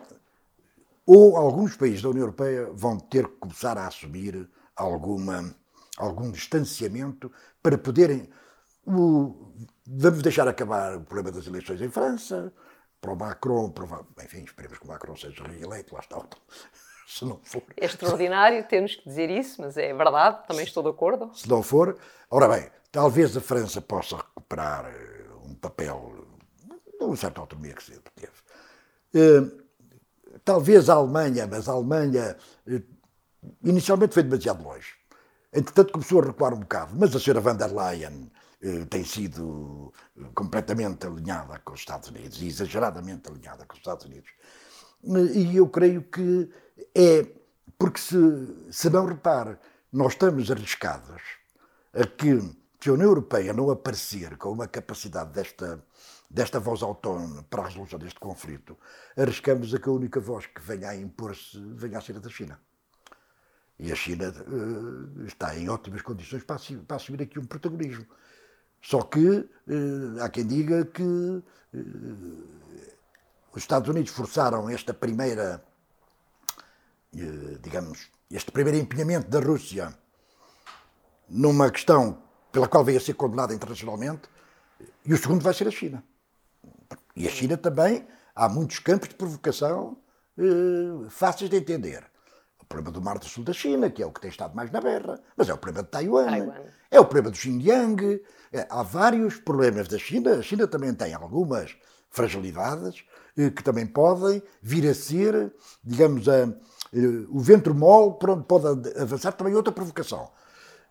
ou 1.07 1.37
alguns 1.37 1.76
países 1.76 2.00
da 2.00 2.09
União 2.09 2.22
Europeia, 2.22 2.70
vão 2.72 2.98
ter 2.98 3.28
que 3.28 3.37
começar 3.37 3.76
a 3.76 3.87
assumir 3.87 4.48
alguma 4.74 5.55
algum 5.96 6.31
distanciamento 6.31 7.31
para 7.62 7.78
poderem. 7.78 8.28
O, 8.85 9.52
vamos 9.87 10.22
deixar 10.22 10.48
acabar 10.48 10.96
o 10.96 11.02
problema 11.02 11.31
das 11.31 11.46
eleições 11.46 11.81
em 11.81 11.90
França, 11.90 12.52
para 13.00 13.12
o 13.12 13.16
Macron, 13.16 13.70
para, 13.70 14.05
enfim, 14.24 14.44
esperemos 14.44 14.78
que 14.78 14.85
o 14.85 14.88
Macron 14.88 15.16
seja 15.16 15.44
reeleito, 15.44 15.94
lá 15.94 16.00
está. 16.00 16.18
Se 17.12 17.27
não 17.27 17.38
for. 17.44 17.62
É 17.77 17.85
extraordinário, 17.85 18.64
temos 18.64 18.96
que 18.96 19.07
dizer 19.07 19.29
isso, 19.29 19.61
mas 19.61 19.77
é 19.77 19.92
verdade, 19.92 20.46
também 20.48 20.64
estou 20.64 20.83
de 20.83 20.88
acordo. 20.88 21.31
Se 21.35 21.46
não 21.46 21.62
for, 21.62 21.98
ora 22.31 22.48
bem, 22.48 22.70
talvez 22.90 23.37
a 23.37 23.40
França 23.40 23.83
possa 23.83 24.16
recuperar 24.16 24.87
eh, 24.87 25.27
um 25.44 25.55
papel, 25.55 26.27
uma 26.98 27.14
certa 27.14 27.42
autonomia 27.42 27.75
que 27.75 27.83
sempre 27.83 28.11
teve. 28.14 28.33
Uh, 29.14 29.62
talvez 30.42 30.88
a 30.88 30.94
Alemanha, 30.94 31.46
mas 31.46 31.68
a 31.68 31.72
Alemanha 31.72 32.35
uh, 32.66 32.83
inicialmente 33.62 34.14
foi 34.14 34.22
demasiado 34.22 34.62
longe. 34.62 34.94
Entretanto, 35.53 35.92
começou 35.92 36.22
a 36.22 36.27
recuar 36.27 36.55
um 36.55 36.61
bocado, 36.61 36.94
mas 36.96 37.14
a 37.14 37.20
senhora 37.20 37.42
van 37.42 37.57
der 37.57 37.70
Leyen 37.70 38.33
eh, 38.62 38.87
tem 38.87 39.05
sido 39.05 39.92
completamente 40.35 41.07
alinhada 41.07 41.59
com 41.59 41.75
os 41.75 41.81
Estados 41.81 42.09
Unidos, 42.09 42.40
exageradamente 42.40 43.29
alinhada 43.29 43.66
com 43.66 43.75
os 43.75 43.81
Estados 43.81 44.07
Unidos. 44.07 44.31
E 45.05 45.57
eu 45.57 45.69
creio 45.69 46.03
que 46.03 46.49
é 46.95 47.27
porque, 47.79 48.01
se, 48.01 48.17
se 48.71 48.88
não 48.88 49.07
repare, 49.07 49.59
nós 49.93 50.12
estamos 50.12 50.51
arriscados 50.51 51.21
a 51.93 52.07
que, 52.07 52.38
se 52.81 52.88
a 52.88 52.93
União 52.93 53.09
Europeia 53.09 53.53
não 53.53 53.71
aparecer 53.71 54.37
com 54.37 54.53
uma 54.53 54.69
capacidade 54.69 55.33
desta, 55.33 55.85
desta 56.31 56.61
voz 56.61 56.83
autónoma 56.83 57.43
para 57.51 57.62
a 57.62 57.67
resolução 57.67 57.99
deste 57.99 58.21
conflito, 58.21 58.79
arriscamos 59.17 59.75
a 59.75 59.81
que 59.81 59.88
a 59.88 59.93
única 59.93 60.21
voz 60.21 60.47
que 60.47 60.61
venha 60.61 60.91
a 60.91 60.97
impor-se 60.97 61.59
venha 61.75 61.99
a 61.99 62.01
ser 62.01 62.17
a 62.17 62.21
da 62.21 62.31
China. 62.31 62.61
E 63.79 63.91
a 63.91 63.97
China 63.97 64.33
uh, 64.47 65.27
está 65.27 65.59
em 65.59 65.69
ótimas 65.69 66.03
condições 66.03 66.45
para, 66.45 66.61
para, 66.87 66.97
assumir 66.97 67.23
aqui 67.23 67.38
um 67.38 67.45
protagonismo. 67.45 68.07
Só 68.81 69.03
que 69.03 69.29
uh, 69.29 70.23
há 70.23 70.29
quem 70.29 70.47
diga 70.47 70.85
que 70.85 71.03
uh, 71.03 71.43
os 73.53 73.62
Estados 73.62 73.88
Unidos 73.88 74.11
forçaram 74.12 74.69
esta 74.69 74.95
primeira, 74.95 75.62
digamos, 77.61 78.11
este 78.31 78.51
primeiro 78.51 78.79
empenhamento 78.79 79.29
da 79.29 79.41
Rússia 79.41 79.97
numa 81.29 81.71
questão 81.71 82.23
pela 82.51 82.69
qual 82.69 82.85
veio 82.85 82.99
a 82.99 83.01
ser 83.01 83.15
condenada 83.15 83.55
internacionalmente, 83.55 84.29
e 85.05 85.15
o 85.15 85.17
segundo 85.17 85.43
vai 85.43 85.55
ser 85.55 85.67
a 85.67 85.71
China. 85.71 86.05
E 87.17 87.27
a 87.27 87.31
China 87.31 87.57
também, 87.57 88.07
há 88.35 88.49
muitos 88.49 88.79
campos 88.79 89.09
de 89.09 89.15
provocação 89.15 89.97
fáceis 91.09 91.49
de 91.49 91.57
entender 91.57 92.12
problema 92.73 92.91
do 92.91 93.03
Mar 93.03 93.19
do 93.19 93.27
Sul 93.27 93.45
da 93.45 93.53
China, 93.53 93.91
que 93.91 94.03
é 94.03 94.07
o 94.07 94.11
que 94.11 94.21
tem 94.21 94.31
estado 94.31 94.57
mais 94.57 94.71
na 94.71 94.81
berra, 94.81 95.21
mas 95.37 95.49
é 95.49 95.53
o 95.53 95.59
problema 95.59 95.85
de 95.85 95.91
Taiwan, 95.91 96.25
Taiwan. 96.25 96.55
é 96.91 96.99
o 96.99 97.05
problema 97.05 97.31
do 97.31 97.37
Xinjiang. 97.37 98.23
É, 98.51 98.67
há 98.71 98.83
vários 98.83 99.37
problemas 99.37 99.88
da 99.88 99.99
China. 99.99 100.38
A 100.38 100.43
China 100.43 100.67
também 100.67 100.95
tem 100.95 101.12
algumas 101.12 101.77
fragilidades 102.11 103.05
eh, 103.07 103.12
que 103.35 103.62
também 103.62 103.87
podem 103.87 104.42
vir 104.61 104.88
a 104.88 104.95
ser, 104.95 105.53
digamos, 105.83 106.29
a, 106.29 106.42
eh, 106.45 107.27
o 107.29 107.40
ventre 107.40 107.73
mole 107.73 108.18
por 108.18 108.31
onde 108.31 108.45
pode 108.45 108.66
avançar 108.99 109.33
também 109.33 109.55
outra 109.55 109.73
provocação. 109.73 110.31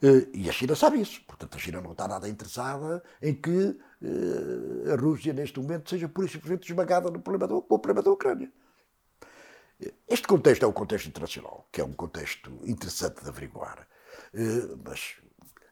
Eh, 0.01 0.27
e 0.34 0.49
a 0.49 0.54
China 0.54 0.75
sabe 0.75 1.01
isso. 1.01 1.21
Portanto, 1.27 1.56
a 1.56 1.60
China 1.60 1.82
não 1.82 1.91
está 1.91 2.08
nada 2.08 2.27
interessada 2.27 3.04
em 3.21 3.34
que 3.34 3.77
a 4.91 4.99
Rússia, 4.99 5.32
neste 5.32 5.60
momento, 5.60 5.91
seja 5.91 6.10
por 6.10 6.25
isso 6.25 6.34
simplesmente 6.34 6.67
esmagada 6.67 7.12
no 7.12 7.21
problema 7.21 7.47
do, 7.47 7.62
com 7.62 7.75
o 7.75 7.80
problema 7.80 8.04
da 8.04 8.12
Ucrânia. 8.12 8.51
Este 10.08 10.27
contexto 10.27 10.63
é 10.63 10.67
o 10.67 10.73
contexto 10.73 11.08
internacional, 11.08 11.67
que 11.71 11.82
é 11.82 11.84
um 11.84 11.93
contexto 11.93 12.51
interessante 12.63 13.23
de 13.23 13.30
averiguar, 13.30 13.88
eh, 14.34 14.75
mas 14.86 15.15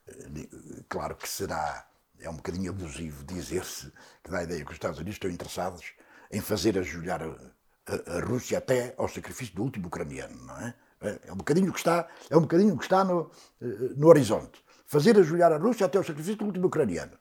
eh, 0.07 0.47
claro 0.87 1.15
que 1.15 1.29
será, 1.29 1.87
é 2.19 2.29
um 2.29 2.37
bocadinho 2.37 2.71
abusivo 2.71 3.23
dizer-se 3.23 3.91
que 4.23 4.31
dá 4.31 4.39
a 4.39 4.43
ideia 4.43 4.63
que 4.63 4.71
os 4.71 4.75
Estados 4.75 4.97
Unidos 4.97 5.15
estão 5.15 5.29
interessados 5.29 5.93
em 6.31 6.41
fazer 6.41 6.77
ajoelhar 6.77 7.21
a, 7.23 8.17
a, 8.17 8.19
Rússia 8.21 8.57
até 8.57 8.93
ao 8.97 9.07
sacrifício 9.07 9.55
do 9.55 9.63
último 9.63 9.87
ucraniano, 9.87 10.35
não 10.45 10.57
é? 10.57 10.75
É 11.23 11.31
um 11.31 11.37
bocadinho 11.37 11.71
que 11.71 11.79
está, 11.79 12.07
é 12.29 12.35
um 12.35 12.41
bocadinho 12.41 12.77
que 12.77 12.83
está 12.83 13.05
no, 13.05 13.31
eh, 13.61 13.93
no 13.95 14.07
horizonte. 14.07 14.61
fazer 14.85 15.17
ajoelhar 15.17 15.51
a 15.53 15.57
Rússia 15.57 15.85
até 15.85 15.97
o 15.97 16.03
sacrifício 16.03 16.35
do 16.35 16.45
último 16.45 16.67
ucraniano. 16.67 17.17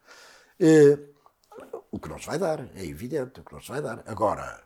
Eh, 0.59 0.99
o 1.91 1.99
que 1.99 2.09
não 2.09 2.19
se 2.19 2.27
vai 2.27 2.39
dar, 2.39 2.61
é 2.75 2.85
evidente, 2.85 3.41
o 3.41 3.45
que 3.45 3.53
não 3.53 3.61
se 3.61 3.69
vai 3.69 3.81
dar. 3.81 4.03
Agora, 4.07 4.63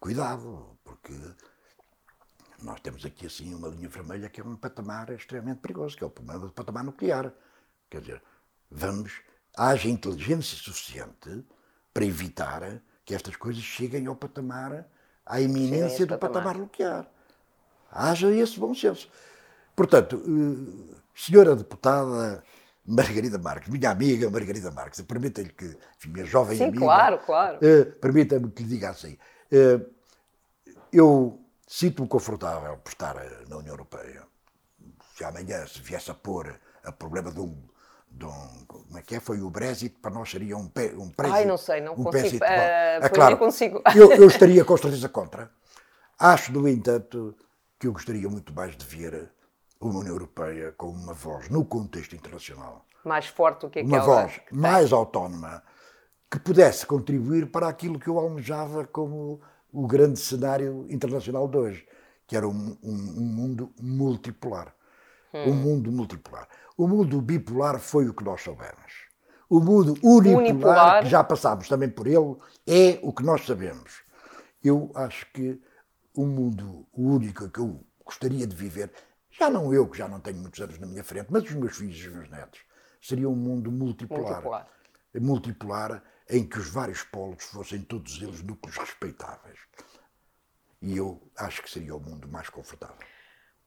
cuidado, 0.00 0.78
porque 0.82 1.12
nós 2.62 2.80
temos 2.80 3.04
aqui 3.04 3.26
assim 3.26 3.54
uma 3.54 3.68
linha 3.68 3.88
vermelha 3.88 4.28
que 4.30 4.40
é 4.40 4.44
um 4.44 4.56
patamar 4.56 5.10
extremamente 5.10 5.60
perigoso, 5.60 5.96
que 5.96 6.02
é 6.02 6.06
o 6.06 6.10
problema 6.10 6.46
do 6.46 6.52
patamar 6.52 6.84
nuclear. 6.84 7.32
Quer 7.90 8.00
dizer, 8.00 8.22
vamos, 8.70 9.12
haja 9.56 9.88
inteligência 9.88 10.56
suficiente 10.56 11.44
para 11.92 12.04
evitar 12.04 12.82
que 13.04 13.14
estas 13.14 13.36
coisas 13.36 13.62
cheguem 13.62 14.06
ao 14.06 14.16
patamar, 14.16 14.86
à 15.24 15.40
iminência 15.40 16.06
do 16.06 16.18
patamar. 16.18 16.42
patamar 16.42 16.58
nuclear. 16.58 17.06
Haja 17.90 18.30
esse 18.30 18.58
bom 18.58 18.74
senso. 18.74 19.08
Portanto, 19.76 20.22
eh, 20.24 20.94
senhora 21.14 21.54
deputada 21.56 22.42
Margarida 22.84 23.38
Marques, 23.38 23.68
minha 23.68 23.90
amiga 23.90 24.30
Margarida 24.30 24.70
Marques, 24.70 25.00
permita-lhe 25.02 25.50
que, 25.50 25.76
minha 26.06 26.24
jovem 26.24 26.56
Sim, 26.56 26.64
amiga. 26.64 26.78
Sim, 26.78 26.84
claro, 26.84 27.18
claro. 27.18 27.58
Uh, 27.58 27.92
permita-me 28.00 28.50
que 28.50 28.62
lhe 28.62 28.68
diga 28.68 28.90
assim. 28.90 29.16
Uh, 29.52 29.86
eu 30.92 31.40
sinto-me 31.66 32.08
confortável 32.08 32.76
por 32.78 32.90
estar 32.90 33.14
na 33.48 33.56
União 33.56 33.72
Europeia. 33.72 34.24
Se 35.16 35.24
amanhã 35.24 35.66
se 35.66 35.80
viesse 35.80 36.10
a 36.10 36.14
pôr 36.14 36.58
a 36.84 36.90
problema 36.90 37.30
de 37.30 37.40
um, 37.40 37.56
de 38.10 38.24
um, 38.24 38.61
que 39.02 39.16
é? 39.16 39.20
Foi 39.20 39.40
o 39.40 39.50
Brexit, 39.50 39.96
para 40.00 40.10
nós 40.10 40.30
seria 40.30 40.56
um, 40.56 40.68
pé, 40.68 40.92
um 40.94 41.10
Brexit. 41.10 41.38
Ai, 41.38 41.44
não 41.44 41.56
sei, 41.56 41.80
não 41.80 41.92
um 41.94 42.04
consigo. 42.04 42.38
Bom, 42.38 42.44
é 42.46 43.08
claro, 43.08 43.36
consigo. 43.36 43.82
Eu, 43.94 44.12
eu 44.12 44.26
estaria 44.26 44.64
com 44.66 44.76
certeza 44.76 45.08
contra. 45.08 45.50
Acho, 46.18 46.52
no 46.52 46.68
entanto, 46.68 47.34
que 47.78 47.86
eu 47.86 47.92
gostaria 47.92 48.28
muito 48.28 48.52
mais 48.54 48.76
de 48.76 48.84
ver 48.84 49.30
uma 49.80 49.98
União 49.98 50.14
Europeia 50.14 50.72
com 50.72 50.86
uma 50.88 51.12
voz 51.12 51.48
no 51.48 51.64
contexto 51.64 52.14
internacional. 52.14 52.86
Mais 53.04 53.26
forte 53.26 53.62
do 53.62 53.70
que 53.70 53.80
aquela. 53.80 53.96
Uma 53.96 54.04
voz 54.04 54.40
mais 54.52 54.92
autónoma 54.92 55.62
que 56.30 56.38
pudesse 56.38 56.86
contribuir 56.86 57.50
para 57.50 57.68
aquilo 57.68 57.98
que 57.98 58.08
eu 58.08 58.18
almejava 58.18 58.86
como 58.86 59.40
o 59.72 59.86
grande 59.86 60.20
cenário 60.20 60.86
internacional 60.88 61.48
de 61.48 61.58
hoje, 61.58 61.88
que 62.26 62.36
era 62.36 62.46
um, 62.46 62.76
um, 62.82 62.92
um 62.92 63.24
mundo 63.24 63.72
multipolar. 63.80 64.74
Hum. 65.32 65.50
Um 65.50 65.54
mundo 65.54 65.90
multipolar. 65.90 66.48
O 66.76 66.86
mundo 66.86 67.20
bipolar 67.20 67.78
foi 67.78 68.08
o 68.08 68.14
que 68.14 68.24
nós 68.24 68.42
soubemos. 68.42 69.10
O 69.48 69.60
mundo 69.60 69.94
unipolar, 70.02 70.38
unipolar, 70.38 71.02
que 71.02 71.10
já 71.10 71.22
passámos 71.22 71.68
também 71.68 71.88
por 71.88 72.06
ele, 72.06 72.36
é 72.66 72.98
o 73.02 73.12
que 73.12 73.22
nós 73.22 73.44
sabemos. 73.44 74.02
Eu 74.64 74.90
acho 74.94 75.26
que 75.32 75.60
o 76.14 76.24
mundo 76.26 76.86
único 76.92 77.48
que 77.50 77.58
eu 77.60 77.84
gostaria 78.04 78.46
de 78.46 78.54
viver 78.56 78.90
já 79.30 79.48
não 79.48 79.72
eu, 79.72 79.88
que 79.88 79.98
já 79.98 80.06
não 80.06 80.20
tenho 80.20 80.38
muitos 80.38 80.60
anos 80.60 80.78
na 80.78 80.86
minha 80.86 81.02
frente, 81.02 81.28
mas 81.30 81.44
os 81.44 81.52
meus 81.52 81.76
filhos 81.76 81.96
e 81.96 82.08
os 82.08 82.14
meus 82.14 82.30
netos. 82.30 82.60
Seria 83.00 83.28
um 83.28 83.34
mundo 83.34 83.72
multipolar. 83.72 84.24
Multipolar. 84.24 84.68
Multipolar 85.20 86.02
em 86.28 86.46
que 86.46 86.58
os 86.58 86.68
vários 86.68 87.02
polos 87.02 87.42
fossem 87.44 87.82
todos 87.82 88.20
eles 88.22 88.42
núcleos 88.42 88.76
respeitáveis. 88.76 89.58
E 90.80 90.96
eu 90.96 91.20
acho 91.36 91.62
que 91.62 91.70
seria 91.70 91.94
o 91.94 92.00
mundo 92.00 92.28
mais 92.28 92.48
confortável. 92.48 92.96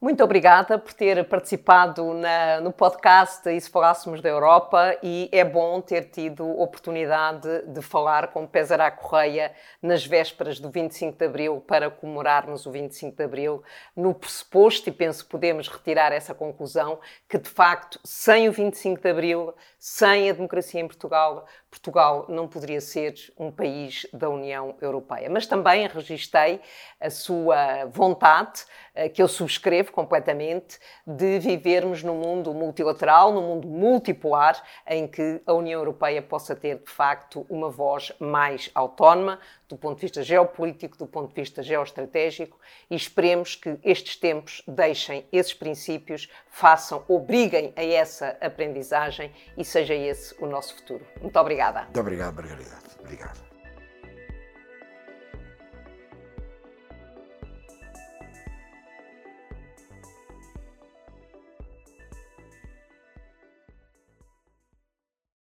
Muito 0.02 0.22
obrigada 0.22 0.78
por 0.78 0.92
ter 0.92 1.24
participado 1.24 2.14
na, 2.14 2.60
no 2.60 2.74
podcast 2.74 3.50
E 3.50 3.60
se 3.60 3.70
falássemos 3.70 4.20
da 4.22 4.28
Europa 4.28 4.98
e 5.02 5.30
é 5.32 5.44
bom 5.46 5.80
ter 5.80 6.10
tido 6.10 6.46
oportunidade 6.60 7.62
de 7.66 7.82
falar 7.82 8.28
com 8.28 8.46
Pesará 8.46 8.92
Correia 8.92 9.54
nas 9.82 10.06
vésperas 10.06 10.60
do 10.60 10.70
25 10.70 11.18
de 11.18 11.26
Abril 11.26 11.64
para 11.66 11.90
comemorarmos 11.90 12.66
o 12.66 12.72
25 12.72 13.16
de 13.16 13.24
Abril 13.24 13.64
no 13.96 14.14
pressuposto, 14.14 14.90
e 14.90 14.92
penso 14.92 15.26
podemos 15.28 15.70
retirar 15.70 16.12
essa 16.12 16.36
conclusão, 16.36 17.00
que 17.30 17.38
de 17.38 17.50
facto 17.50 17.98
sem 18.04 18.50
o 18.50 18.52
25 18.52 19.02
de 19.02 19.10
Abril, 19.10 19.56
sem 19.80 20.30
a 20.30 20.34
democracia 20.34 20.82
em 20.82 20.88
Portugal, 20.88 21.46
Portugal 21.76 22.26
não 22.30 22.48
poderia 22.48 22.80
ser 22.80 23.14
um 23.38 23.52
país 23.52 24.08
da 24.14 24.30
União 24.30 24.76
Europeia. 24.82 25.30
Mas 25.30 25.46
também 25.46 25.88
registrei 25.88 26.62
a 27.00 27.10
sua 27.10 27.86
vontade, 27.88 28.64
eh, 28.94 29.10
que 29.10 29.22
eu 29.22 29.28
subscrevo 29.28 29.92
completamente, 29.92 30.80
de 31.06 31.38
vivermos 31.38 32.02
num 32.02 32.16
mundo 32.16 32.54
multilateral, 32.54 33.34
num 33.34 33.42
mundo 33.42 33.68
multipolar, 33.68 34.64
em 34.88 35.06
que 35.06 35.42
a 35.46 35.54
União 35.54 35.82
Europeia 35.82 36.22
possa 36.22 36.56
ter, 36.56 36.80
de 36.80 36.90
facto, 36.90 37.46
uma 37.50 37.70
voz 37.70 38.14
mais 38.20 38.72
autónoma, 38.74 39.40
do 39.68 39.76
ponto 39.76 39.96
de 39.96 40.02
vista 40.04 40.24
geopolítico, 40.24 40.98
do 40.98 41.08
ponto 41.08 41.30
de 41.30 41.36
vista 41.36 41.62
geoestratégico, 41.62 42.58
e 42.90 42.96
esperemos 42.96 43.56
que 43.56 43.78
estes 43.84 44.16
tempos 44.16 44.64
deixem 44.68 45.26
esses 45.32 45.54
princípios, 45.54 46.30
façam, 46.48 47.04
obriguem 47.08 47.74
a 47.76 47.84
essa 47.84 48.38
aprendizagem 48.40 49.32
e 49.58 49.66
seja 49.66 49.94
esse 49.94 50.36
o 50.42 50.46
nosso 50.46 50.76
futuro. 50.76 51.06
Muito 51.20 51.38
obrigada. 51.66 51.84
Muito 51.86 52.00
obrigado, 52.00 52.36
Margarida. 52.36 52.78
Obrigado. 53.00 53.45